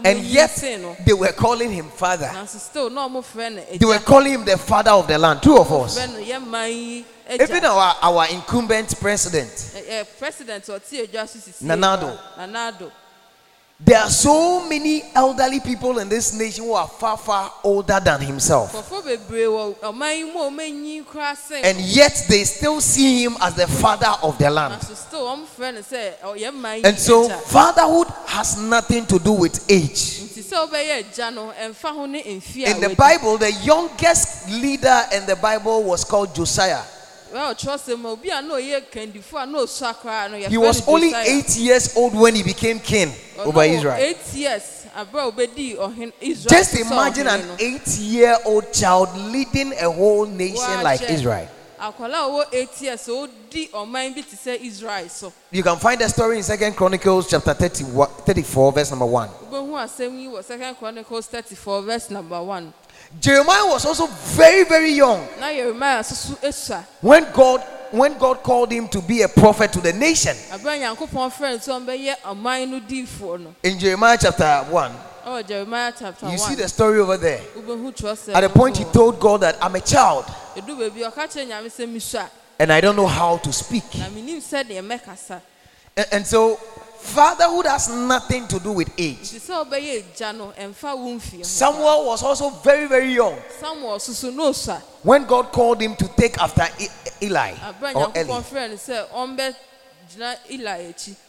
And 0.04 0.18
yet 0.24 0.50
they 1.04 1.12
were 1.14 1.32
calling 1.32 1.70
him 1.72 1.88
father. 1.90 2.30
They 3.78 3.86
were 3.86 3.98
calling 4.00 4.32
him 4.32 4.44
the 4.44 4.56
father 4.58 4.90
of 4.92 5.06
the 5.08 5.18
land, 5.18 5.42
two 5.42 5.56
of 5.56 5.72
us. 5.72 5.98
Even 7.28 7.64
our, 7.64 7.96
our 8.02 8.28
incumbent 8.28 8.94
president, 9.00 9.50
Nanado 11.62 12.18
there 13.78 13.98
are 13.98 14.08
so 14.08 14.66
many 14.66 15.02
elderly 15.14 15.60
people 15.60 15.98
in 15.98 16.08
this 16.08 16.32
nation 16.32 16.64
who 16.64 16.72
are 16.72 16.88
far, 16.88 17.18
far 17.18 17.52
older 17.62 18.00
than 18.02 18.22
himself. 18.22 18.72
And 21.54 21.80
yet 21.80 22.24
they 22.28 22.44
still 22.44 22.80
see 22.80 23.24
him 23.24 23.36
as 23.40 23.54
the 23.54 23.66
father 23.66 24.14
of 24.22 24.38
the 24.38 24.50
land. 24.50 24.82
And 26.84 26.98
so 26.98 27.28
fatherhood 27.28 28.08
has 28.26 28.56
nothing 28.62 29.04
to 29.06 29.18
do 29.18 29.32
with 29.32 29.70
age. 29.70 30.22
In 30.36 30.42
the. 32.80 32.94
Bible, 32.96 33.36
the 33.36 33.52
youngest 33.62 34.48
leader 34.50 35.02
in 35.12 35.26
the 35.26 35.36
Bible 35.36 35.82
was 35.82 36.04
called 36.04 36.34
Josiah. 36.34 36.82
Well 37.36 37.54
ɔtwerɛ 37.54 37.78
sɛ 37.78 37.98
ma 37.98 38.08
obi 38.10 38.30
a 38.30 38.40
na 38.42 38.54
ɔyɛ 38.54 38.82
kandifo 38.90 39.36
a 39.42 39.46
na 39.46 39.58
ɔsua 39.58 39.94
koraa 39.94 40.30
no 40.30 40.36
He 40.48 40.56
was 40.56 40.86
only 40.88 41.12
eight 41.14 41.56
years 41.56 41.94
old 41.96 42.14
when 42.14 42.34
he 42.34 42.42
became 42.42 42.80
king 42.80 43.12
over 43.38 43.62
Israel. 43.62 43.96
eight 43.98 44.32
years 44.34 44.62
abere 44.96 45.28
a 45.28 45.30
obɛdii 45.32 45.76
ɔhen 45.76 46.12
israel 46.20 46.48
Just 46.58 46.74
imagine 46.80 47.26
an 47.26 47.42
eight 47.58 47.86
year 47.98 48.36
old 48.44 48.72
child 48.72 49.14
leading 49.30 49.72
a 49.74 49.90
whole 49.90 50.24
nation 50.26 50.82
like 50.82 51.02
Israel. 51.10 51.48
akwala 51.78 52.24
a 52.24 52.28
ɔwɔ 52.30 52.44
eight 52.54 52.80
years 52.80 53.06
a 53.08 53.10
ɔdi 53.10 53.70
ɔman 53.70 54.14
bi 54.14 54.22
te 54.22 54.36
sɛ 54.36 54.58
israel 54.62 55.08
so 55.10 55.30
You 55.50 55.62
can 55.62 55.76
find 55.78 56.00
the 56.00 56.08
story 56.08 56.38
in 56.38 56.42
Second 56.42 56.74
Chronicles 56.74 57.28
chapter 57.28 57.52
30, 57.52 57.84
34, 58.24 58.72
verse 58.72 58.90
number 58.90 59.04
1. 59.04 59.28
Wobɛhu 63.20 63.36
asɛm 63.36 63.46
yi 63.46 63.46
wɔ 63.46 63.56
second 63.56 63.56
chronicles 63.56 63.56
thirty-four 63.56 63.56
verse 63.56 63.56
number 63.56 63.56
one 63.56 63.56
Jeremiah 63.56 63.66
was 63.66 63.84
also 63.86 64.06
very, 64.06 64.64
very 64.64 64.90
young 64.92 65.26
yeremia 65.38 66.74
eh, 66.74 66.82
when 67.00 67.32
God 67.32 67.60
when 67.92 68.18
God 68.18 68.42
called 68.42 68.72
him 68.72 68.88
to 68.88 69.00
be 69.00 69.22
a 69.22 69.28
prophet 69.28 69.72
to 69.72 69.80
the 69.80 69.92
nation. 69.92 70.36
abere 70.50 70.76
a 70.76 70.96
nyankopɔn 70.96 71.32
frɛ 71.32 71.52
no 71.52 71.58
sɛ 71.58 71.86
ɔmbɛyɛ 71.86 72.14
ɔman 72.24 72.68
no 72.68 72.80
diifoɔ 72.80 73.40
no. 73.40 73.54
In 73.62 73.78
Jeremiah 73.78 74.18
chapter 74.20 74.64
1, 74.70 74.92
ɛwɔ 75.26 75.42
jeremia 75.46 75.92
chapter 75.98 76.28
you 76.30 76.38
see 76.38 76.54
the 76.54 76.68
story 76.68 77.00
over 77.00 77.16
there. 77.16 77.40
wobɛhu 77.56 77.92
twerɛ 77.94 78.14
sɛ 78.16 78.34
At 78.34 78.40
the 78.40 78.48
point 78.48 78.76
he 78.76 78.84
told 78.84 79.18
God 79.20 79.40
that 79.42 79.56
I'm 79.60 79.74
a 79.74 79.80
child 79.80 80.24
ɛdu 80.56 80.76
baabi 80.76 81.00
ɔka 81.10 81.26
kyerɛ 81.26 81.46
nyame 81.48 81.66
sɛ 81.66 81.86
mesua 81.92 82.28
and 82.58 82.72
I 82.72 82.80
don't 82.80 82.96
know 82.96 83.06
how 83.06 83.36
to 83.38 83.52
speak. 83.52 83.84
na 83.96 84.06
menim 84.06 84.38
sɛdeɛ 84.38 84.82
mɛkasa. 84.86 85.40
And, 85.96 86.06
and 86.12 86.26
so 86.26 86.58
Fatherhood 86.98 87.66
has 87.66 87.88
nothing 87.88 88.46
to 88.48 88.58
do 88.58 88.72
with 88.72 88.90
age. 88.98 89.24
Samuel 91.42 92.06
was 92.06 92.22
also 92.22 92.50
very, 92.50 92.86
very 92.88 93.12
young. 93.14 93.36
When 95.02 95.24
God 95.26 95.52
called 95.52 95.80
him 95.80 95.94
to 95.96 96.08
take 96.16 96.38
after 96.38 96.66
e-, 96.80 96.88
Eli, 97.22 97.52
or 97.94 98.12
Eli. 98.16 98.26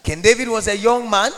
King 0.03 0.21
David 0.21 0.47
was 0.49 0.67
a 0.67 0.75
young 0.77 1.09
man. 1.09 1.31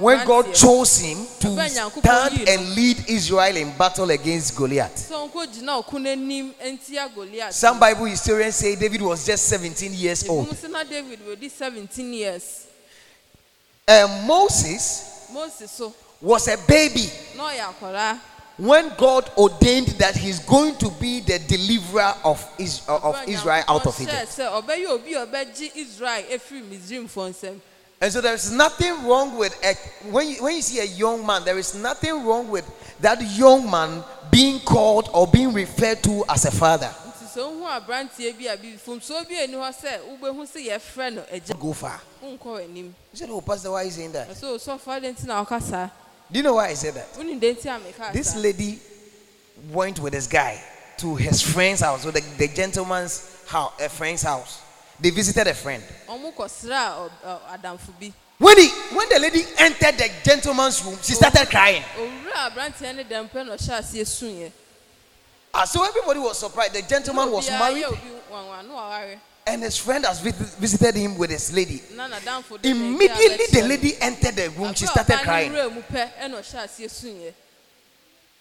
When 0.00 0.26
God 0.26 0.54
chose 0.54 0.98
him 0.98 1.26
to 1.40 1.68
stand 1.68 2.48
and 2.48 2.74
lead 2.74 3.04
Israel 3.08 3.56
in 3.56 3.76
battle 3.76 4.10
against 4.10 4.56
Goliath. 4.56 4.96
Some 7.50 7.78
Bible 7.80 8.04
historians 8.06 8.56
say 8.56 8.76
David 8.76 9.02
was 9.02 9.26
just 9.26 9.46
17 9.46 9.92
years 9.92 10.28
old. 10.28 10.48
And 13.88 14.08
eh, 14.08 14.26
Moses 14.26 15.28
was 16.20 16.48
a 16.48 16.56
baby. 16.66 17.08
When 18.56 18.92
God 18.98 19.30
ordained 19.38 19.88
that 19.98 20.14
He's 20.16 20.38
going 20.40 20.76
to 20.76 20.90
be 21.00 21.20
the 21.20 21.38
deliverer 21.38 22.14
of, 22.24 22.46
Israel 22.58 23.64
out 23.66 23.86
of 23.86 23.98
Egypt. 24.00 24.38
And 28.02 28.10
so 28.10 28.22
there 28.22 28.32
is 28.32 28.50
nothing 28.50 29.06
wrong 29.06 29.36
with 29.36 29.54
a, 29.62 29.74
when 30.08 30.26
you, 30.30 30.42
when 30.42 30.56
you 30.56 30.62
see 30.62 30.80
a 30.80 30.84
young 30.86 31.24
man, 31.26 31.44
there 31.44 31.58
is 31.58 31.74
nothing 31.74 32.24
wrong 32.24 32.48
with 32.48 32.64
that 33.00 33.20
young 33.36 33.70
man 33.70 34.02
being 34.30 34.58
called 34.60 35.10
or 35.12 35.26
being 35.26 35.52
referred 35.52 36.02
to 36.04 36.24
as 36.30 36.46
a 36.46 36.50
father. 36.50 36.90
Go 41.60 41.74
far. 41.74 42.00
You 43.12 43.18
said, 43.18 43.28
Oh, 43.30 43.42
Pastor, 43.42 43.70
why 43.70 43.82
is 43.82 43.98
in 43.98 44.12
that? 44.12 44.34
So, 44.34 44.56
so 44.56 44.78
far, 44.78 44.98
Do 46.32 46.38
you 46.38 46.42
know 46.42 46.54
why 46.54 46.68
I 46.68 46.74
said 46.74 46.94
that? 46.94 47.12
This 48.14 48.34
lady 48.36 48.78
went 49.70 49.98
with 50.00 50.14
this 50.14 50.26
guy 50.26 50.58
to 50.98 51.16
his 51.16 51.42
friend's 51.42 51.80
house, 51.82 52.02
to 52.04 52.10
the, 52.12 52.22
the 52.38 52.48
gentleman's 52.48 53.44
house, 53.46 53.72
eh, 53.78 53.84
a 53.84 53.88
friend's 53.90 54.22
house. 54.22 54.62
They 55.00 55.10
visited 55.10 55.46
a 55.46 55.54
friend. 55.54 55.82
When, 58.38 58.56
he, 58.58 58.68
when 58.94 59.08
the 59.10 59.18
lady 59.18 59.44
entered 59.58 59.98
the 59.98 60.10
gentleman's 60.24 60.82
room, 60.84 60.96
she 61.02 61.12
started 61.14 61.48
crying. 61.48 61.82
Uh, 65.52 65.66
so 65.66 65.84
everybody 65.84 66.20
was 66.20 66.38
surprised. 66.38 66.74
The 66.74 66.82
gentleman 66.82 67.30
was 67.32 67.48
married. 67.50 67.84
And 69.46 69.62
his 69.62 69.76
friend 69.78 70.04
has 70.06 70.20
visited 70.20 70.94
him 70.94 71.18
with 71.18 71.30
his 71.30 71.52
lady. 71.52 71.82
Immediately, 72.62 73.46
the 73.50 73.62
lady 73.62 73.96
entered 74.00 74.36
the 74.36 74.48
room. 74.50 74.74
She 74.74 74.86
started 74.86 75.18
crying. 75.24 75.52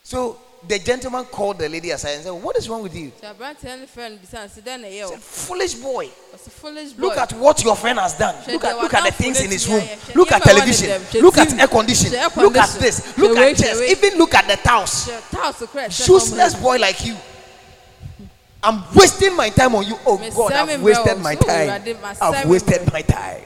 So 0.09 0.39
the 0.67 0.79
gentleman 0.79 1.23
called 1.25 1.59
the 1.59 1.69
lady 1.69 1.91
aside 1.91 2.13
and 2.15 2.23
said, 2.23 2.31
"What 2.31 2.57
is 2.57 2.67
wrong 2.67 2.81
with 2.81 2.95
you?" 2.95 3.11
o 3.21 5.11
said, 5.11 5.21
"Foolish 5.21 5.75
boy." 5.75 6.09
ɔsɛ 6.33 6.49
foolish 6.49 6.93
boy 6.93 7.01
Look 7.03 7.17
at 7.17 7.33
what 7.33 7.63
your 7.63 7.75
friend 7.75 7.99
has 7.99 8.17
done. 8.17 8.33
Look 8.47 8.63
at 8.63 8.75
look 8.81 8.91
at 8.91 9.03
the 9.05 9.11
things 9.11 9.39
in 9.39 9.51
his 9.51 9.67
room. 9.69 9.87
Look 10.15 10.31
at 10.31 10.41
television. 10.41 10.99
Look 11.21 11.37
at 11.37 11.53
air 11.59 11.67
condition. 11.67 12.09
Hwɛ 12.11 12.37
air 12.37 12.43
Look 12.43 12.57
at 12.57 12.69
this. 12.79 13.17
Look 13.19 13.37
at 13.37 13.59
wei. 13.77 13.91
Even 13.91 14.17
look 14.17 14.33
at 14.33 14.47
the 14.47 14.57
towels. 14.57 15.11
fam 15.29 15.91
boy 16.55 16.77
like 16.77 17.05
you. 17.05 17.15
I'm 18.63 18.83
wasting 18.95 19.35
my 19.35 19.49
time 19.51 19.75
on 19.75 19.85
you. 19.85 19.95
Oh 20.07 20.17
God, 20.35 20.53
I've 20.53 20.81
wasted 20.81 21.19
my 21.19 21.35
time. 21.35 22.01
I've 22.19 22.49
wasted 22.49 22.91
my 22.91 23.03
time. 23.03 23.43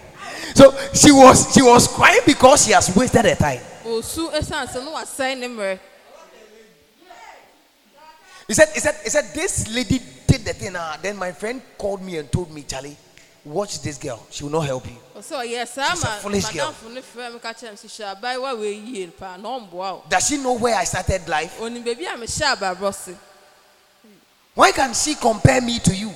So 0.56 0.72
she 0.94 1.12
was 1.12 1.54
she 1.54 1.62
was 1.62 1.90
crying 1.90 2.22
because 2.26 2.64
she 2.66 2.72
has 2.72 2.96
wasted 2.96 3.26
her 3.26 3.36
time. 3.36 3.60
osu 3.86 4.32
esan 4.32 4.66
sɛ 4.66 4.80
no 4.86 4.94
wasɛn 4.94 5.40
ne 5.40 5.48
mmerɛ 5.50 5.80
He 8.54 8.56
said, 8.56 8.70
he 8.72 8.80
said, 8.82 8.96
he 9.04 9.10
said, 9.10 9.26
this 9.34 9.68
lady 9.74 10.00
did 10.28 10.46
the 10.46 10.54
thing. 10.54 10.76
Ah, 10.76 11.00
then 11.02 11.18
my 11.18 11.32
friend 11.32 11.60
called 11.76 12.04
me 12.04 12.18
and 12.20 12.32
told 12.32 12.52
me, 12.54 12.62
Charlie, 12.62 12.96
watch 13.44 13.82
this 13.82 13.98
girl. 13.98 14.24
She 14.30 14.44
will 14.44 14.52
not 14.52 14.68
help 14.68 14.86
you. 14.86 14.96
ɔsɛ 15.18 15.44
ɔyɛ 15.44 15.68
saa 15.68 15.90
She's 15.90 16.04
a 16.04 16.08
foolish 16.22 16.46
girl. 16.50 16.76
Does 20.08 20.28
she 20.28 20.38
know 20.38 20.54
where 20.54 20.76
I 20.76 20.84
started 20.84 21.28
life? 21.28 21.60
se 22.94 23.16
Why 24.54 24.72
can 24.72 24.94
she 24.94 25.16
compare 25.16 25.60
me 25.60 25.80
to 25.80 25.96
you? 25.96 26.12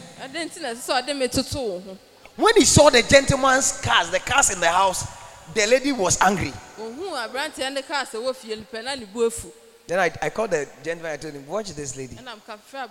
When 2.36 2.56
he 2.56 2.66
saw 2.66 2.92
the 2.92 3.02
gentleman's 3.02 3.82
cars, 3.82 4.12
the 4.12 4.20
cars 4.20 4.52
in 4.52 4.60
the 4.60 4.70
house, 4.70 5.08
the 5.56 5.66
lady 5.66 5.92
was 5.92 6.22
angry. 6.22 6.54
Ohun 9.90 9.96
aberanteɛ 9.96 9.96
ne 9.96 9.96
kaa 9.96 9.96
sɛ 9.96 9.96
wɔ 9.96 9.96
fie 9.96 9.96
no 9.96 9.96
pɛ 9.96 9.96
na 9.96 9.96
ne 9.96 9.96
bu 9.96 9.96
afu 9.96 9.96
Then 9.96 10.00
I, 10.00 10.12
I 10.22 10.30
called 10.30 10.52
the 10.52 10.68
gentleman. 10.84 11.12
I 11.14 11.18
told 11.18 11.34
him, 11.34 11.48
"Watch 11.48 11.70
this 11.74 11.96
lady. 11.96 12.16
ɛna 12.16 12.36
mkafrɛ 12.36 12.90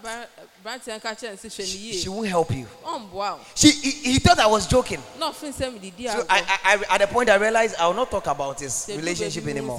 aberanteɛ 0.64 1.00
nka 1.00 1.16
kyerɛ 1.16 1.30
ne 1.30 1.36
sɛ 1.36 1.46
hwɛ 1.46 1.58
ne 1.58 1.64
She, 1.64 1.92
she 1.92 2.08
won't 2.08 2.28
help 2.28 2.50
you." 2.52 2.66
wo 3.12 3.38
She 3.54 3.70
he, 3.70 3.90
he 4.12 4.18
thought 4.18 4.38
I 4.38 4.46
was 4.46 4.66
joking. 4.66 5.02
sɛ 5.18 6.12
So 6.12 6.26
I, 6.28 6.58
I, 6.64 6.94
at 6.94 6.98
the 6.98 7.06
point 7.06 7.28
I 7.30 7.36
realized 7.36 7.76
I 7.78 7.86
will 7.86 7.94
not 7.94 8.10
talk 8.10 8.26
about 8.26 8.60
his 8.60 8.90
relationship 8.96 9.46
anymore. 9.46 9.78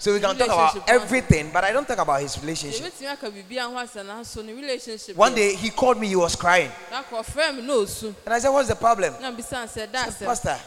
So 0.00 0.12
we 0.14 0.20
can 0.20 0.36
talk 0.36 0.46
about 0.46 0.88
everything, 0.88 1.50
but 1.52 1.64
I 1.64 1.72
don't 1.72 1.86
talk 1.86 1.98
about 1.98 2.20
his 2.22 2.38
relationship. 2.40 2.86
yɛbɛtumi 2.86 3.12
aka 3.12 3.30
biribia 3.30 3.62
ho 3.66 3.74
asɛ 3.74 4.04
nanso 4.06 4.44
ne 4.44 4.52
relationship 4.52 5.16
One 5.16 5.34
day 5.34 5.54
he 5.56 5.70
called 5.70 5.98
me. 5.98 6.06
He 6.06 6.16
was 6.16 6.36
crying, 6.36 6.70
na 6.90 7.02
kɔ 7.02 7.24
ɔfrɛ 7.24 7.56
me 7.56 7.62
na 7.62 7.72
ɔsu 7.74 8.14
and 8.24 8.34
I 8.34 8.38
said, 8.38 8.50
"What's 8.50 8.68
the 8.68 8.76
problem?" 8.76 9.14
na 9.20 9.32
mbisa 9.32 9.66
sɛ 9.66 9.90
da 9.90 10.08
Said, 10.10 10.26
Pastor, 10.26 10.58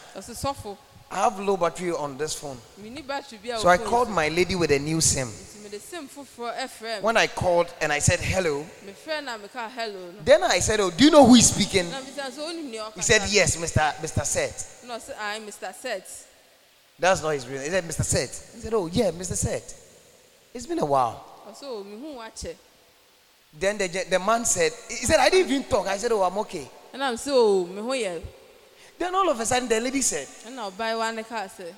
I 1.11 1.15
have 1.25 1.37
low 1.41 1.57
battery 1.57 1.91
on 1.91 2.17
this 2.17 2.33
phone. 2.33 2.57
menni 2.81 3.05
battery 3.05 3.37
bi 3.43 3.49
a 3.49 3.59
So 3.59 3.67
I 3.67 3.77
called 3.77 4.09
my 4.09 4.29
lady 4.29 4.55
with 4.55 4.71
a 4.71 4.79
new 4.79 5.01
SIM. 5.01 5.27
nti 5.27 5.61
mede 5.63 5.81
sim 5.81 6.07
foforɔ 6.07 6.55
ɛfrɛ 6.57 6.95
me 6.97 7.01
When 7.01 7.17
I 7.17 7.27
called 7.27 7.67
and 7.81 7.91
I 7.91 7.99
said 7.99 8.19
hello, 8.21 8.65
mefrɛ 8.85 9.21
na 9.23 9.37
meka 9.37 9.69
hello 9.69 10.11
no 10.11 10.19
then 10.23 10.41
I 10.43 10.59
said, 10.59 10.79
"Oh, 10.79 10.89
do 10.89 11.03
you 11.03 11.11
know 11.11 11.25
who 11.25 11.35
is 11.35 11.47
speaking?" 11.49 11.91
na 11.91 11.99
mbisa 11.99 12.31
sɛ 12.31 12.39
wonim 12.39 12.69
nea 12.71 12.91
He 12.95 13.01
said, 13.01 13.23
"Yes, 13.29 13.57
Mr. 13.57 13.93
Mr. 13.95 14.25
Seth." 14.25 14.83
na 14.87 14.97
ɔse 14.97 15.09
ae 15.19 15.39
mr 15.41 15.75
set 15.75 16.07
That's 16.97 17.21
not 17.21 17.31
his 17.31 17.45
real. 17.47 17.57
name. 17.57 17.65
He 17.65 17.71
said, 17.71 17.83
"Mr. 17.83 18.05
Seth." 18.05 18.53
He 18.55 18.61
said, 18.61 18.73
"Oh 18.73 18.85
yeah, 18.87 19.11
Mr. 19.11 19.35
Seth." 19.35 19.73
It's 20.53 20.65
been 20.65 20.79
a 20.79 20.85
while. 20.85 21.25
ɔsɛ 21.51 21.63
o 21.63 21.83
mehu 21.83 22.15
wakyɛ 22.15 22.55
Then 23.59 23.77
the 23.77 23.87
the 24.09 24.19
man 24.19 24.45
said, 24.45 24.71
"He 24.87 25.05
said 25.05 25.19
I 25.19 25.27
didn't 25.29 25.51
even 25.51 25.65
talk." 25.65 25.87
I 25.87 25.97
said, 25.97 26.13
"Oh, 26.13 26.23
I'm 26.23 26.37
okay." 26.37 26.69
And 26.93 27.03
I'm 27.03 27.17
o 27.27 27.65
me 27.65 27.81
ho 27.81 27.89
yɛ 27.89 28.21
Then 29.01 29.15
all 29.15 29.27
of 29.31 29.39
a 29.39 29.45
sudden 29.47 29.67
the 29.67 29.79
lady 29.79 29.99
said, 30.03 30.27
ɛna 30.45 30.71
ɔbaewa 30.71 31.15
ne 31.15 31.23
kaa 31.23 31.47
sɛ 31.47 31.73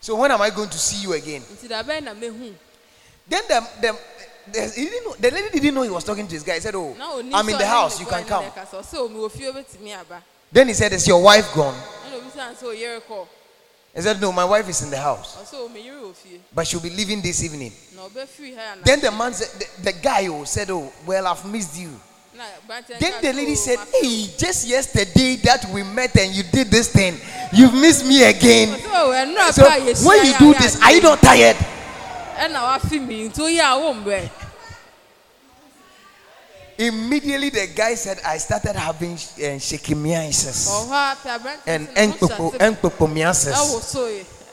"So 0.00 0.14
when 0.14 0.30
am 0.30 0.40
I 0.42 0.50
going 0.50 0.68
to 0.68 0.78
see 0.78 1.02
you 1.02 1.12
again?" 1.12 1.42
nti 1.42 1.68
da 1.68 1.82
bɛn 1.82 2.04
na 2.04 2.14
mehu 2.14 2.54
Then 3.28 3.42
the 3.48 3.66
the, 3.80 3.98
the, 4.52 5.00
know, 5.04 5.14
the 5.18 5.30
lady 5.32 5.58
didn't 5.58 5.74
know 5.74 5.82
he 5.82 5.90
was 5.90 6.04
talking 6.04 6.24
to 6.28 6.32
this 6.32 6.44
guy. 6.44 6.54
He 6.54 6.60
said, 6.60 6.76
"Oh, 6.76 6.94
I'm 7.34 7.48
in 7.48 7.58
the 7.58 7.66
house. 7.66 7.98
You 7.98 8.06
can 8.06 8.24
come." 8.24 8.44
ne 8.44 8.50
kasa 8.54 8.76
ɔsɛ 8.76 8.94
o 8.94 9.08
mewɔ 9.08 9.32
fie 9.32 9.50
wobɛtumi 9.50 10.00
aba 10.00 10.22
Then 10.52 10.68
he 10.68 10.74
said, 10.74 10.92
"Is 10.92 11.04
your 11.08 11.20
wife 11.20 11.52
gone?" 11.52 11.74
ɛna 11.74 12.20
obisa 12.22 12.54
sɛ 12.54 12.62
oyere 12.62 13.00
kɔ 13.10 13.26
He 13.96 14.00
said, 14.00 14.20
"No, 14.20 14.30
my 14.30 14.44
wife 14.44 14.68
is 14.68 14.82
in 14.82 14.90
the 14.90 14.98
house, 14.98 15.34
ɔsɛ 15.42 15.54
o 15.54 15.68
meyere 15.68 16.00
wɔ 16.00 16.14
fie 16.14 16.40
but 16.54 16.64
she'll 16.68 16.78
be 16.78 16.90
leaving 16.90 17.20
this 17.20 17.42
evening." 17.42 17.72
na 17.96 18.08
ɔbɛfiri 18.08 18.54
ha 18.54 18.62
ana 18.74 18.82
Then 18.84 19.00
the 19.00 19.10
man 19.10 19.34
said, 19.34 19.48
the, 19.58 19.82
the 19.82 19.92
guy 19.94 20.28
oh, 20.28 20.44
said, 20.44 20.70
"Oh, 20.70 20.92
well, 21.04 21.26
I've 21.26 21.44
missed 21.44 21.76
you." 21.76 22.00
Then 23.00 23.12
the 23.22 23.32
lady 23.32 23.54
said, 23.56 23.78
Hey, 24.00 24.26
just 24.38 24.66
yesterday 24.66 25.36
that 25.44 25.64
we 25.70 25.82
met 25.82 26.16
and 26.16 26.34
you 26.34 26.42
did 26.44 26.70
this 26.70 26.88
thing, 26.88 27.20
you've 27.52 27.74
missed 27.74 28.06
me 28.06 28.24
again. 28.24 28.68
So 29.54 29.62
when 30.06 30.24
you 30.26 30.32
do 30.38 30.54
this, 30.62 30.80
are 30.82 30.92
you 30.92 31.00
not 31.02 31.20
tired? 31.20 31.56
Immediately 36.78 37.50
the 37.50 37.66
guy 37.76 37.94
said, 37.94 38.18
I 38.24 38.38
started 38.38 38.74
having 38.76 39.16
sh- 39.16 39.26
uh, 39.38 39.58
shekimiasis 39.60 40.68
and 41.66 41.86
enkopomiasis. 42.58 43.52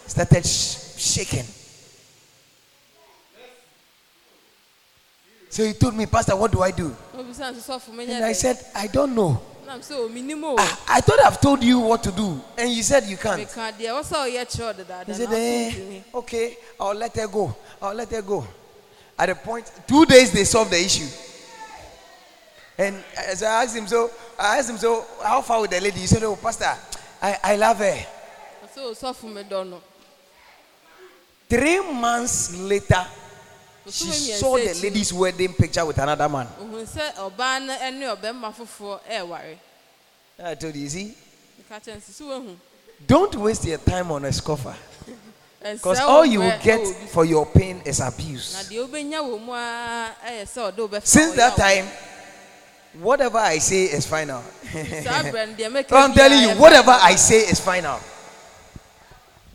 Started 0.06 0.46
sh- 0.46 0.78
shaking. 0.98 1.46
So 5.50 5.66
he 5.66 5.74
told 5.74 5.96
me, 5.96 6.06
Pastor, 6.06 6.36
what 6.36 6.52
do 6.52 6.62
I 6.62 6.72
do? 6.72 6.96
And 7.18 8.24
I 8.24 8.34
said, 8.34 8.58
I 8.76 8.88
don't 8.88 9.16
know. 9.16 9.42
o 9.68 10.56
I, 10.88 11.02
thought 11.02 11.20
I've 11.26 11.42
told 11.42 11.64
you 11.64 11.80
what 11.80 12.04
to 12.04 12.12
do. 12.12 12.40
And 12.58 12.72
you 12.72 12.84
said 12.84 13.04
you 13.06 13.18
can't. 13.18 13.42
kyerɛ 13.48 15.06
He 15.06 15.14
said, 15.14 15.30
eh, 15.32 16.02
okay, 16.14 16.58
I'll 16.80 16.96
let 16.96 17.16
her 17.16 17.28
go. 17.28 17.56
I'll 17.82 17.96
let 17.96 18.10
her 18.12 18.22
go. 18.22 18.48
At 19.18 19.30
the 19.30 19.36
point, 19.36 19.72
two 19.88 20.06
days 20.06 20.32
they 20.32 20.44
solved 20.44 20.72
the 20.72 20.80
issue. 20.80 21.08
And 22.78 23.04
so 23.34 23.46
I 23.46 23.64
asked 23.64 23.76
him, 23.76 23.88
so 23.88 24.10
I 24.40 24.58
asked 24.58 24.70
him, 24.70 24.78
so 24.78 25.04
how 25.22 25.42
far 25.42 25.60
with 25.62 25.72
the 25.72 25.82
lady? 25.82 26.00
He 26.00 26.08
said, 26.08 26.24
oh, 26.24 26.38
Pastor, 26.38 26.74
I, 27.22 27.38
I 27.44 27.56
love 27.58 27.78
her. 27.80 28.06
ɔsɛ 28.66 28.82
o 28.86 28.94
sɔfo 28.94 29.28
medɔ 29.28 29.70
no 29.70 29.82
Three 31.50 31.80
months 31.82 32.56
later, 32.56 33.06
she 33.88 34.12
saw 34.12 34.58
the 34.58 34.74
lady's 34.84 35.14
wedding 35.14 35.54
picture 35.54 35.86
with 35.86 35.98
another 35.98 36.30
man. 36.30 36.48
I 40.42 40.56
told 40.56 40.76
you, 40.76 40.84
you 40.84 40.90
see? 40.90 41.16
Don't 43.08 43.36
waste 43.36 43.66
your 43.66 43.78
time 43.78 44.12
on 44.12 44.26
a 44.26 44.32
scoffer. 44.32 44.76
Because 45.62 46.00
all 46.00 46.26
you 46.26 46.40
will 46.40 46.58
get 46.64 46.88
for 47.10 47.26
your 47.26 47.46
pain 47.46 47.82
is 47.86 48.00
abuse. 48.00 48.56
Since 51.04 51.36
that 51.36 51.56
time, 51.58 51.86
whatever 52.94 53.38
I 53.40 53.58
say 53.58 53.84
is 53.86 54.06
final. 54.08 54.42
I'm 55.92 56.14
telling 56.14 56.42
you, 56.42 56.50
whatever 56.62 56.92
I 56.92 57.16
say 57.16 57.40
is 57.40 57.60
final. 57.60 58.00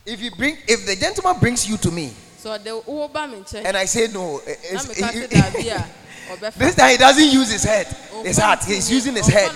If 0.05 0.21
you 0.21 0.31
bring, 0.33 0.59
if 0.69 0.85
the 0.85 0.95
gentleman 0.97 1.41
brings 1.41 1.67
you 1.67 1.79
to 1.79 1.91
me, 1.91 2.13
me 2.45 3.37
nkyɛn 3.41 3.65
and 3.65 3.77
I 3.77 3.85
say 3.87 4.09
no, 4.09 4.41
daabi 4.45 5.67
a 5.71 5.89
ɔbɛfa 6.35 6.55
this 6.55 6.75
time 6.75 6.91
he 6.91 6.97
doesn't 6.97 7.29
use 7.33 7.51
his 7.51 7.65
head, 7.65 7.87
his 8.25 8.39
heart. 8.39 8.65
He's 8.65 8.91
using 8.91 9.15
his 9.15 9.27
head. 9.27 9.51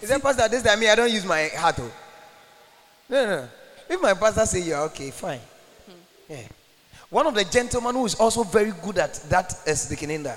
He 0.00 0.06
said, 0.06 0.22
Pastor, 0.22 0.48
this 0.48 0.62
time 0.62 0.80
me, 0.80 0.88
I 0.88 0.94
don't 0.94 1.12
use 1.12 1.24
my 1.26 1.48
heart. 1.48 1.76
Oh. 1.80 1.92
No, 3.10 3.26
no. 3.26 3.48
If 3.88 4.00
my 4.00 4.14
pastor 4.14 4.46
say 4.46 4.60
you're 4.62 4.78
okay, 4.84 5.10
fine. 5.10 5.40
Yeah. 6.28 6.38
One 7.10 7.26
of 7.26 7.34
the 7.34 7.44
gentlemen 7.44 7.94
who 7.94 8.06
is 8.06 8.14
also 8.14 8.42
very 8.42 8.72
good 8.82 8.96
at 8.96 9.14
that 9.28 9.54
is 9.66 9.86
the 9.88 9.96
Kininda. 9.96 10.34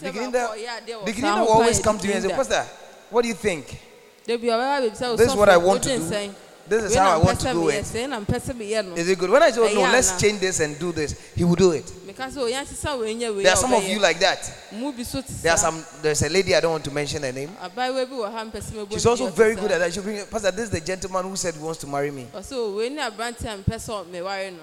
The 0.00 0.10
Kininda, 0.10 1.04
the 1.06 1.12
Kininda 1.12 1.40
will 1.40 1.48
always 1.48 1.80
come 1.80 1.98
to 1.98 2.06
me 2.06 2.12
and 2.12 2.22
say. 2.24 2.30
Pastor, 2.30 2.66
what 3.08 3.22
do 3.22 3.28
you 3.28 3.34
think? 3.34 3.80
This 4.26 4.42
is 4.42 5.34
what 5.34 5.48
I 5.48 5.56
"Sɔfo, 5.56 5.64
want 5.64 5.82
to 5.84 5.98
do. 5.98 6.34
Nsɛn?" 6.66 6.68
This 6.68 6.84
is 6.90 6.96
how 6.96 7.10
I 7.10 7.16
want 7.16 7.40
to 7.40 7.52
do 7.52 7.68
it. 7.68 7.84
sei 7.86 8.06
na 8.06 8.20
mpɛ 8.20 8.40
sɛ 8.40 8.52
meyɛ 8.54 8.88
no. 8.88 8.94
Is 8.96 9.08
it 9.08 9.18
good? 9.18 9.30
When 9.30 9.42
I 9.42 9.50
say, 9.50 9.60
oh, 9.60 9.74
no, 9.74 9.80
let's 9.82 10.20
change 10.20 10.40
this 10.40 10.60
and 10.60 10.78
do 10.78 10.92
this, 10.92 11.14
he 11.34 11.44
will 11.44 11.54
do 11.54 11.72
it. 11.72 11.84
Meka 12.06 12.30
sɛ, 12.30 12.50
"Ɔyɛ 12.50 12.66
sisa 12.66 12.96
wei 12.96 13.14
nyɛ 13.14 13.34
wei 13.36 13.42
There 13.42 13.52
are 13.52 13.56
some 13.56 13.72
of 13.72 13.84
you 13.86 13.98
like 13.98 14.18
that. 14.20 14.42
There 14.72 15.52
are 15.52 15.56
some. 15.56 15.84
There's 16.02 16.22
a 16.22 16.28
lady 16.28 16.54
I 16.54 16.60
don't 16.60 16.72
want 16.72 16.84
to 16.84 16.90
mention 16.90 17.22
her 17.22 17.32
name. 17.32 17.50
Abaayewa 17.62 18.08
bi 18.08 18.14
wɔ 18.16 18.32
ha, 18.32 18.44
mpɛ 18.44 18.62
sɛ 18.62 18.72
mebɔ 18.72 18.92
She's 18.92 19.06
also 19.06 19.28
very 19.28 19.54
good 19.54 19.70
at 19.70 19.78
that. 19.78 19.92
She'll 19.92 20.02
bring 20.02 20.24
Pastor. 20.26 20.50
This 20.50 20.64
is 20.64 20.70
the 20.70 20.80
gentleman 20.80 21.24
who 21.24 21.36
said 21.36 21.54
he 21.54 21.60
wants 21.60 21.80
to 21.80 21.86
marry 21.86 22.10
me. 22.10 22.26
Ɔsɛ, 22.34 22.52
"O, 22.52 22.76
wei 22.76 22.88
ne 22.88 23.02
aberanteɛ 23.02 23.54
a 23.54 23.58
mpɛ 23.58 23.76
sɛ 23.76 24.06
meware. 24.06 24.54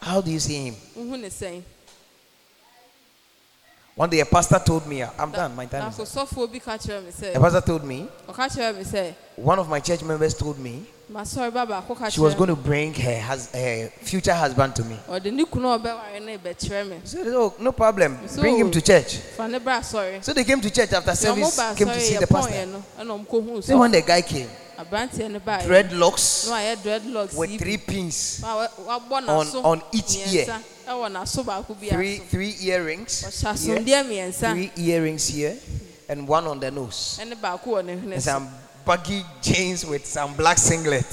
How 0.00 0.20
do 0.20 0.30
you 0.30 0.40
see 0.40 0.66
him? 0.66 1.64
One 3.94 4.10
day 4.10 4.20
a 4.20 4.26
pastor 4.26 4.58
told 4.58 4.86
me, 4.88 5.02
I'm 5.02 5.30
done. 5.30 5.54
My 5.54 5.66
time 5.66 5.88
is 5.88 6.00
up. 6.00 6.28
sɔfoɔ 6.28 6.52
bi 6.52 6.58
ka 6.58 6.76
kyerɛ 6.76 7.04
me 7.04 7.28
A 7.32 7.40
pastor 7.40 7.60
told 7.60 7.84
me 7.84 8.08
One 9.36 9.58
of 9.60 9.68
my 9.68 9.78
church 9.78 10.02
members 10.02 10.34
told 10.34 10.58
me 10.58 10.84
She 12.10 12.20
was 12.20 12.34
going 12.34 12.48
to 12.48 12.56
bring 12.56 12.94
her, 12.94 13.20
hus- 13.20 13.50
her 13.52 13.90
future 14.02 14.34
husband 14.34 14.74
to 14.76 14.84
me. 14.84 14.96
So 17.04 17.18
oh, 17.42 17.54
no 17.60 17.72
problem. 17.72 18.18
Bring 18.40 18.56
him 18.56 18.70
to 18.70 18.80
church. 18.80 19.18
So 20.22 20.32
they 20.32 20.44
came 20.44 20.60
to 20.60 20.70
church 20.70 20.92
after 20.92 21.14
service, 21.14 21.56
came 21.76 21.88
to 21.88 22.00
see 22.00 22.14
the 22.20 22.26
pastor. 22.26 22.52
So 23.62 23.78
when 23.78 23.92
the 23.92 24.02
guy 24.02 24.22
came, 24.22 24.48
dreadlocks, 25.66 26.48
dreadlocks 26.82 27.36
with 27.36 27.50
three 27.58 27.78
pins 27.78 28.40
on, 29.28 29.46
on 29.64 29.82
each 29.92 30.16
ear. 30.32 30.46
Three, 31.90 32.18
three 32.30 32.54
earrings. 32.62 33.24
Here, 33.74 33.80
three 34.54 34.70
earrings 34.76 35.28
here, 35.28 35.56
and 36.08 36.28
one 36.28 36.46
on 36.46 36.60
the 36.60 36.70
nose. 36.70 37.18
And 38.14 38.22
some 38.22 38.48
baggy 38.86 39.24
jeans 39.42 39.84
with 39.86 40.04
some 40.06 40.34
black 40.34 40.58
singlet. 40.58 41.04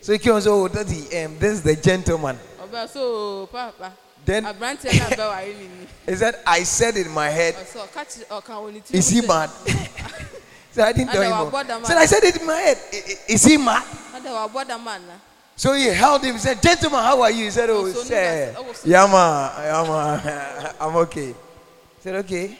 So 0.00 0.12
he 0.12 0.18
came 0.18 0.34
and 0.34 0.42
said, 0.42 0.50
Oh, 0.50 0.68
daddy, 0.68 1.24
um, 1.24 1.38
this 1.38 1.52
is 1.54 1.62
the 1.62 1.76
gentleman. 1.76 2.38
so 2.92 3.00
"Oo, 3.00 3.46
papa 3.46 3.92
Then 4.24 4.44
he 6.06 6.16
said, 6.16 6.34
I 6.46 6.62
said 6.62 6.96
in 6.96 7.10
my 7.10 7.28
head, 7.28 7.54
Is 8.92 9.08
he 9.08 9.20
mad? 9.20 9.48
so 10.72 10.82
I 10.82 10.92
didn't 10.92 11.10
tell 11.10 11.46
him. 11.46 11.84
said, 11.84 11.96
I 11.96 12.04
said 12.06 12.24
it 12.24 12.40
in 12.40 12.46
my 12.46 12.56
head. 12.56 12.78
"I- 12.92 12.96
i- 12.96 13.18
Is 13.32 13.44
he 13.44 13.56
mad? 13.56 13.84
"Ada 14.14 14.28
wabɔ 14.28 14.66
dam 14.68 14.86
ana 14.88 15.20
So 15.56 15.72
he 15.72 15.84
held 15.86 16.22
him. 16.24 16.34
He 16.34 16.40
said, 16.40 16.60
Gentleman, 16.60 17.00
how 17.00 17.22
are 17.22 17.30
you? 17.30 17.44
He 17.44 17.50
said, 17.50 17.70
Oh, 17.70 17.86
Oh, 17.86 17.92
so 17.92 18.02
sir. 18.02 18.54
oh, 18.58 18.72
so-. 18.72 18.88
Yeah, 18.88 19.06
man. 19.06 20.74
I'm 20.80 20.96
okay. 21.08 21.28
He 21.28 21.34
said, 22.02 22.16
Okay. 22.26 22.58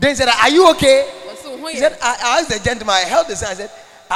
Then 0.00 0.10
he 0.10 0.16
said, 0.16 0.28
Are 0.28 0.48
you 0.48 0.68
okay? 0.70 1.06
ɔsɛ 1.28 1.44
wo 1.50 1.56
ho 1.58 1.66
He 1.68 1.76
said, 1.76 1.96
I, 2.02 2.16
I 2.24 2.38
asked 2.40 2.48
the 2.50 2.58
gentleman, 2.58 2.94
I 2.96 3.00
held 3.00 3.28
the 3.28 3.36
sign. 3.36 3.50
I 3.50 3.54
said, 3.54 3.70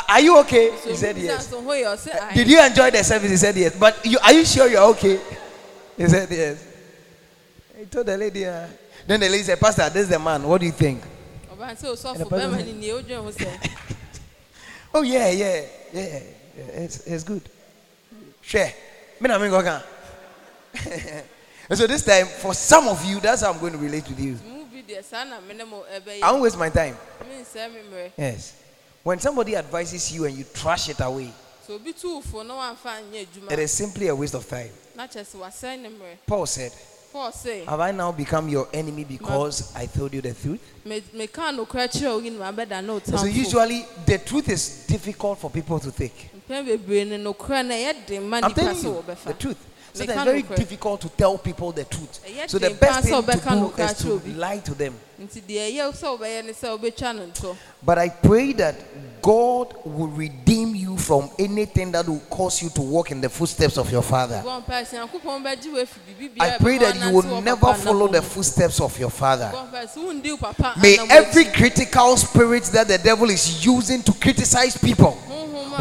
"Are- 0.08 0.20
you 0.20 0.38
okay? 0.38 0.70
He 0.80 0.96
said, 0.96 1.16
Yes. 1.18 1.50
so 1.50 1.60
ho 1.62 1.70
yɛ 1.70 1.84
ɔsɛ 1.94 2.30
"Ae." 2.30 2.34
Did 2.34 2.48
you 2.48 2.60
enjoy 2.64 2.90
the 2.90 3.04
service? 3.04 3.30
He 3.30 3.36
said, 3.36 3.54
Yes. 3.54 3.76
But 3.78 4.04
you, 4.06 4.18
are 4.24 4.32
you 4.32 4.44
sure 4.46 4.66
you're 4.66 4.82
okay? 4.96 5.20
He 5.96 6.08
said, 6.08 6.28
Yes. 6.30 6.64
He 7.78 7.84
told 7.84 8.06
the 8.06 8.16
lady. 8.16 8.46
Uh, 8.46 8.66
then 9.06 9.20
the 9.20 9.28
lady 9.28 9.42
said, 9.44 9.60
Pastor, 9.60 9.90
this 9.90 10.04
is 10.04 10.08
the 10.08 10.18
man. 10.18 10.42
What 10.42 10.60
do 10.60 10.66
you 10.66 10.72
think? 10.72 11.02
ɔbaa 11.54 11.76
sɛ 11.76 11.92
osɔfo 11.92 12.16
Ɛna 12.16 12.24
pɛrɛ 12.24 12.40
bɛrima 12.48 12.56
mi- 12.56 12.62
ni 12.64 12.72
nie 12.72 12.88
odwan 12.92 13.22
ho 13.24 13.30
sɛ 13.30 13.70
Oh, 14.94 15.02
yeah, 15.02 15.28
yeah, 15.28 15.60
yeah. 15.92 16.20
It's, 16.56 17.04
it's 17.06 17.24
good. 17.24 17.42
Share. 18.40 18.72
Me 19.20 19.28
na 19.28 19.38
me 19.38 19.48
go 19.50 19.60
can. 19.60 19.82
And 21.68 21.78
so 21.78 21.86
this 21.86 22.04
time, 22.04 22.26
for 22.26 22.54
some 22.54 22.88
of 22.88 23.04
you, 23.04 23.18
that's 23.20 23.42
how 23.42 23.52
I'm 23.52 23.58
going 23.58 23.72
to 23.72 23.78
relate 23.78 24.06
with 24.08 24.20
you. 24.20 24.38
I 26.22 26.30
won't 26.32 26.42
waste 26.42 26.58
my 26.58 26.70
time. 26.70 26.96
Yes. 28.18 28.52
When 29.04 29.18
somebody 29.18 29.54
advises 29.56 30.12
you 30.12 30.24
and 30.24 30.36
you 30.36 30.44
trash 30.54 30.88
it 30.88 31.00
away, 31.00 31.30
it 33.50 33.58
is 33.58 33.72
simply 33.72 34.08
a 34.08 34.14
waste 34.14 34.34
of 34.34 34.48
time. 34.48 34.70
Paul 36.26 36.46
said, 36.46 36.72
Have 37.66 37.80
I 37.80 37.92
now 37.92 38.12
become 38.12 38.48
your 38.48 38.68
enemy 38.72 39.04
because 39.04 39.72
I 39.76 39.86
told 39.86 40.12
you 40.14 40.20
the 40.20 40.34
truth? 40.34 40.60
So, 43.06 43.26
usually, 43.26 43.86
the 44.06 44.18
truth 44.18 44.48
is 44.48 44.84
difficult 44.88 45.38
for 45.38 45.50
people 45.50 45.78
to 45.80 45.90
take. 45.92 46.30
I'm 48.44 48.54
telling 48.54 48.76
you 48.84 49.02
the 49.24 49.34
truth. 49.38 49.56
So 49.94 50.02
it's 50.02 50.12
very 50.24 50.42
difficult 50.42 51.00
to 51.02 51.08
tell 51.08 51.38
people 51.38 51.70
the 51.72 51.84
truth. 51.84 52.18
So 52.48 52.58
the 52.58 52.70
best 52.70 53.04
thing 53.04 53.22
to 53.22 53.40
do 53.48 53.72
is 53.82 53.94
to 53.98 54.20
lie 54.36 54.58
to 54.58 54.74
them. 54.74 54.94
But 57.82 57.98
I 57.98 58.08
pray 58.08 58.52
that 58.54 58.74
God 59.22 59.74
will 59.84 60.08
redeem 60.08 60.74
you 60.74 60.83
from 60.96 61.30
anything 61.38 61.92
that 61.92 62.06
will 62.08 62.20
cause 62.30 62.62
you 62.62 62.70
to 62.70 62.80
walk 62.82 63.10
in 63.10 63.20
the 63.20 63.28
footsteps 63.28 63.76
of 63.78 63.90
your 63.90 64.02
father. 64.02 64.42
bɔ 64.44 64.64
mpa 64.64 64.82
sɛ 64.82 64.98
nyankopɔn 64.98 65.42
bɛgye 65.44 65.72
wo 65.72 65.80
afi 65.82 65.98
biribi 66.18 66.40
I 66.40 66.58
pray 66.58 66.78
that 66.78 66.96
you 66.96 67.10
will 67.12 67.40
never 67.42 67.74
follow 67.74 68.08
the 68.08 68.22
footsteps 68.22 68.80
of 68.80 68.98
your 68.98 69.10
father. 69.10 69.50
Bɔ 69.54 69.70
mpa 69.70 69.84
sɛ 69.94 70.04
wondi 70.04 70.30
wo 70.30 70.36
papa 70.36 70.74
May 70.80 70.98
every 71.10 71.44
critical 71.46 72.16
spirit 72.16 72.64
that 72.64 72.88
the 72.88 72.98
devil 72.98 73.30
is 73.30 73.64
using 73.64 74.02
to 74.02 74.12
criticize 74.12 74.76
people, 74.76 75.12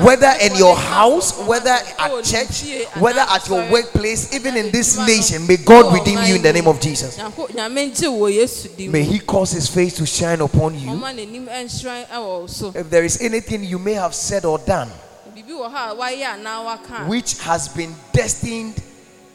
whether 0.01 0.31
in 0.41 0.55
your 0.55 0.75
house, 0.75 1.37
whether 1.47 1.69
at 1.69 2.23
church, 2.23 2.63
whether 2.99 3.21
at 3.21 3.47
your 3.47 3.69
workplace, 3.71 4.33
even 4.33 4.57
in 4.57 4.71
this 4.71 4.97
nation, 4.97 5.45
may 5.47 5.57
God 5.57 5.93
redeem 5.93 6.19
you 6.23 6.35
in 6.35 6.41
the 6.41 6.51
name 6.53 6.67
of 6.67 6.79
Jesus. 6.81 7.17
Nyanko- 7.17 7.49
nyame 7.49 7.91
ngye 7.91 8.07
wɔ 8.09 8.33
yesu 8.33 8.75
din 8.75 8.91
May 8.91 9.03
He 9.03 9.19
cause 9.19 9.51
His 9.51 9.67
face 9.67 9.95
to 9.95 10.05
shine 10.05 10.41
upon 10.41 10.77
you. 10.79 10.89
ɔma 10.89 11.13
n'anim 11.13 11.45
nhyerɛn 11.47 12.07
ɛwɔ 12.07 12.41
wo 12.41 12.47
so 12.47 12.71
If 12.75 12.89
there 12.89 13.03
is 13.03 13.21
anything 13.21 13.63
you 13.63 13.79
may 13.79 13.93
have 13.93 14.13
said 14.15 14.45
or 14.45 14.57
done 14.59 14.89
biribi 15.35 15.51
wɔ 15.51 15.71
hɔ 15.71 15.91
a 15.91 15.95
wayɛ 15.95 16.25
anaa 16.35 16.63
waka 16.65 17.03
a 17.03 17.05
which 17.07 17.37
has 17.39 17.67
been 17.69 17.93
destined 18.13 18.81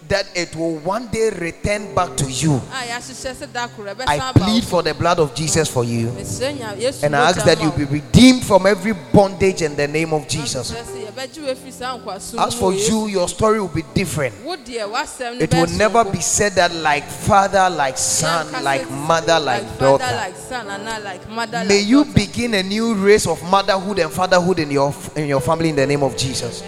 that 0.09 0.25
it 0.35 0.57
will 0.57 0.77
one 0.79 1.07
day 1.09 1.29
return 1.31 1.95
back 1.95 2.17
to 2.17 2.25
you, 2.31 2.55
a 2.73 2.87
yɛahyehyɛ 2.89 3.35
sɛ 3.35 3.53
da 3.53 3.69
koro 3.69 3.95
ɛbɛsan 3.95 4.09
I 4.09 4.33
plead 4.33 4.65
for 4.65 4.83
the 4.83 4.95
blood 4.95 5.19
of 5.19 5.35
Jesus 5.35 5.69
for 5.69 5.85
you. 5.85 6.07
Mesrɛ 6.09 6.57
nya- 6.59 6.79
Yesu 6.81 7.03
And 7.03 7.15
I 7.15 7.29
ask 7.29 7.45
that 7.45 7.61
you 7.61 7.71
be 7.73 7.85
redeemed 7.85 8.43
from 8.43 8.65
every 8.67 8.93
bondage 9.13 9.61
in 9.61 9.77
the 9.77 9.87
name 9.87 10.15
of 10.15 10.27
Jesus. 10.27 10.73
Mesrɛ 11.19 11.27
sɛ 11.27 11.39
yɛbɛgye 11.39 11.43
wo 11.45 11.53
afiri 11.53 11.73
saa 11.73 11.99
nkoasom 11.99 12.47
As 12.47 12.55
for 12.55 12.73
you, 12.73 13.07
your 13.07 13.29
story 13.29 13.61
will 13.61 13.69
be 13.69 13.83
different. 13.95 14.35
wo 14.45 14.57
deɛ 14.57 14.89
w'asɛm 14.89 15.39
no 15.39 15.45
It 15.45 15.55
will 15.55 15.79
never 15.79 16.05
be 16.05 16.21
said 16.21 16.55
that 16.55 16.73
like 16.75 17.05
father, 17.05 17.69
like 17.71 17.99
son, 17.99 18.51
like 18.63 18.89
mother, 18.91 19.39
like 19.41 19.65
father, 19.79 19.99
daughter. 19.99 20.17
like 20.17 21.05
like 21.05 21.29
mother, 21.31 21.65
May 21.67 21.81
you 21.81 22.05
begin 22.05 22.55
a 22.55 22.63
new 22.63 22.95
race 22.95 23.27
of 23.27 23.43
motherhood 23.51 23.99
and 23.99 24.13
fatherhood 24.13 24.59
in 24.59 24.71
your 24.71 24.95
in 25.17 25.27
your 25.27 25.41
family 25.41 25.71
in 25.71 25.77
the 25.77 25.87
name 25.87 26.03
of 26.03 26.17
Jesus. 26.17 26.63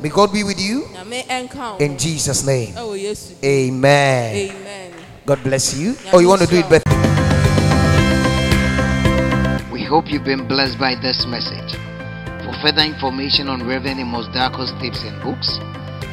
May 0.00 0.10
God 0.10 0.32
be 0.32 0.44
with 0.44 0.60
you 0.60 0.82
Nyame 0.94 1.26
ɛnka 1.26 1.80
in 1.80 1.96
Jesus' 1.96 2.44
name. 2.44 2.74
ɛwɔ 2.74 3.00
Yesu. 3.00 3.32
Amen. 3.42 4.36
Amen. 4.36 4.92
God 5.26 5.42
bless 5.42 5.74
you. 5.74 5.96
Oh, 6.12 6.18
you 6.18 6.28
want 6.28 6.42
to 6.42 6.46
do 6.46 6.56
it 6.58 6.68
better? 6.68 6.84
We 9.72 9.82
hope 9.82 10.10
you've 10.10 10.24
been 10.24 10.46
blessed 10.46 10.78
by 10.78 10.94
this 11.00 11.24
message. 11.26 11.83
For 12.64 12.70
further 12.70 12.88
information 12.88 13.48
on 13.48 13.66
Reverend 13.68 14.00
Amos 14.00 14.26
Darko's 14.28 14.72
tips 14.80 15.02
and 15.04 15.22
books, 15.22 15.58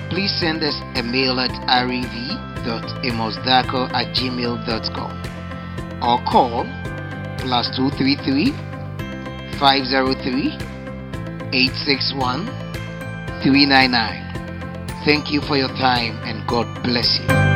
please 0.09 0.37
send 0.37 0.61
us 0.63 0.75
a 0.99 1.01
mail 1.01 1.39
at 1.39 1.51
rev.amosdarko 1.87 3.89
at 3.93 4.13
gmail.com 4.13 5.11
or 6.03 6.19
call 6.29 6.65
plus 7.39 7.69
233 7.77 8.51
503 9.59 10.57
861 11.53 12.45
399. 13.43 15.05
Thank 15.05 15.31
you 15.31 15.39
for 15.39 15.55
your 15.55 15.69
time 15.69 16.19
and 16.25 16.45
God 16.49 16.67
bless 16.83 17.17
you. 17.17 17.50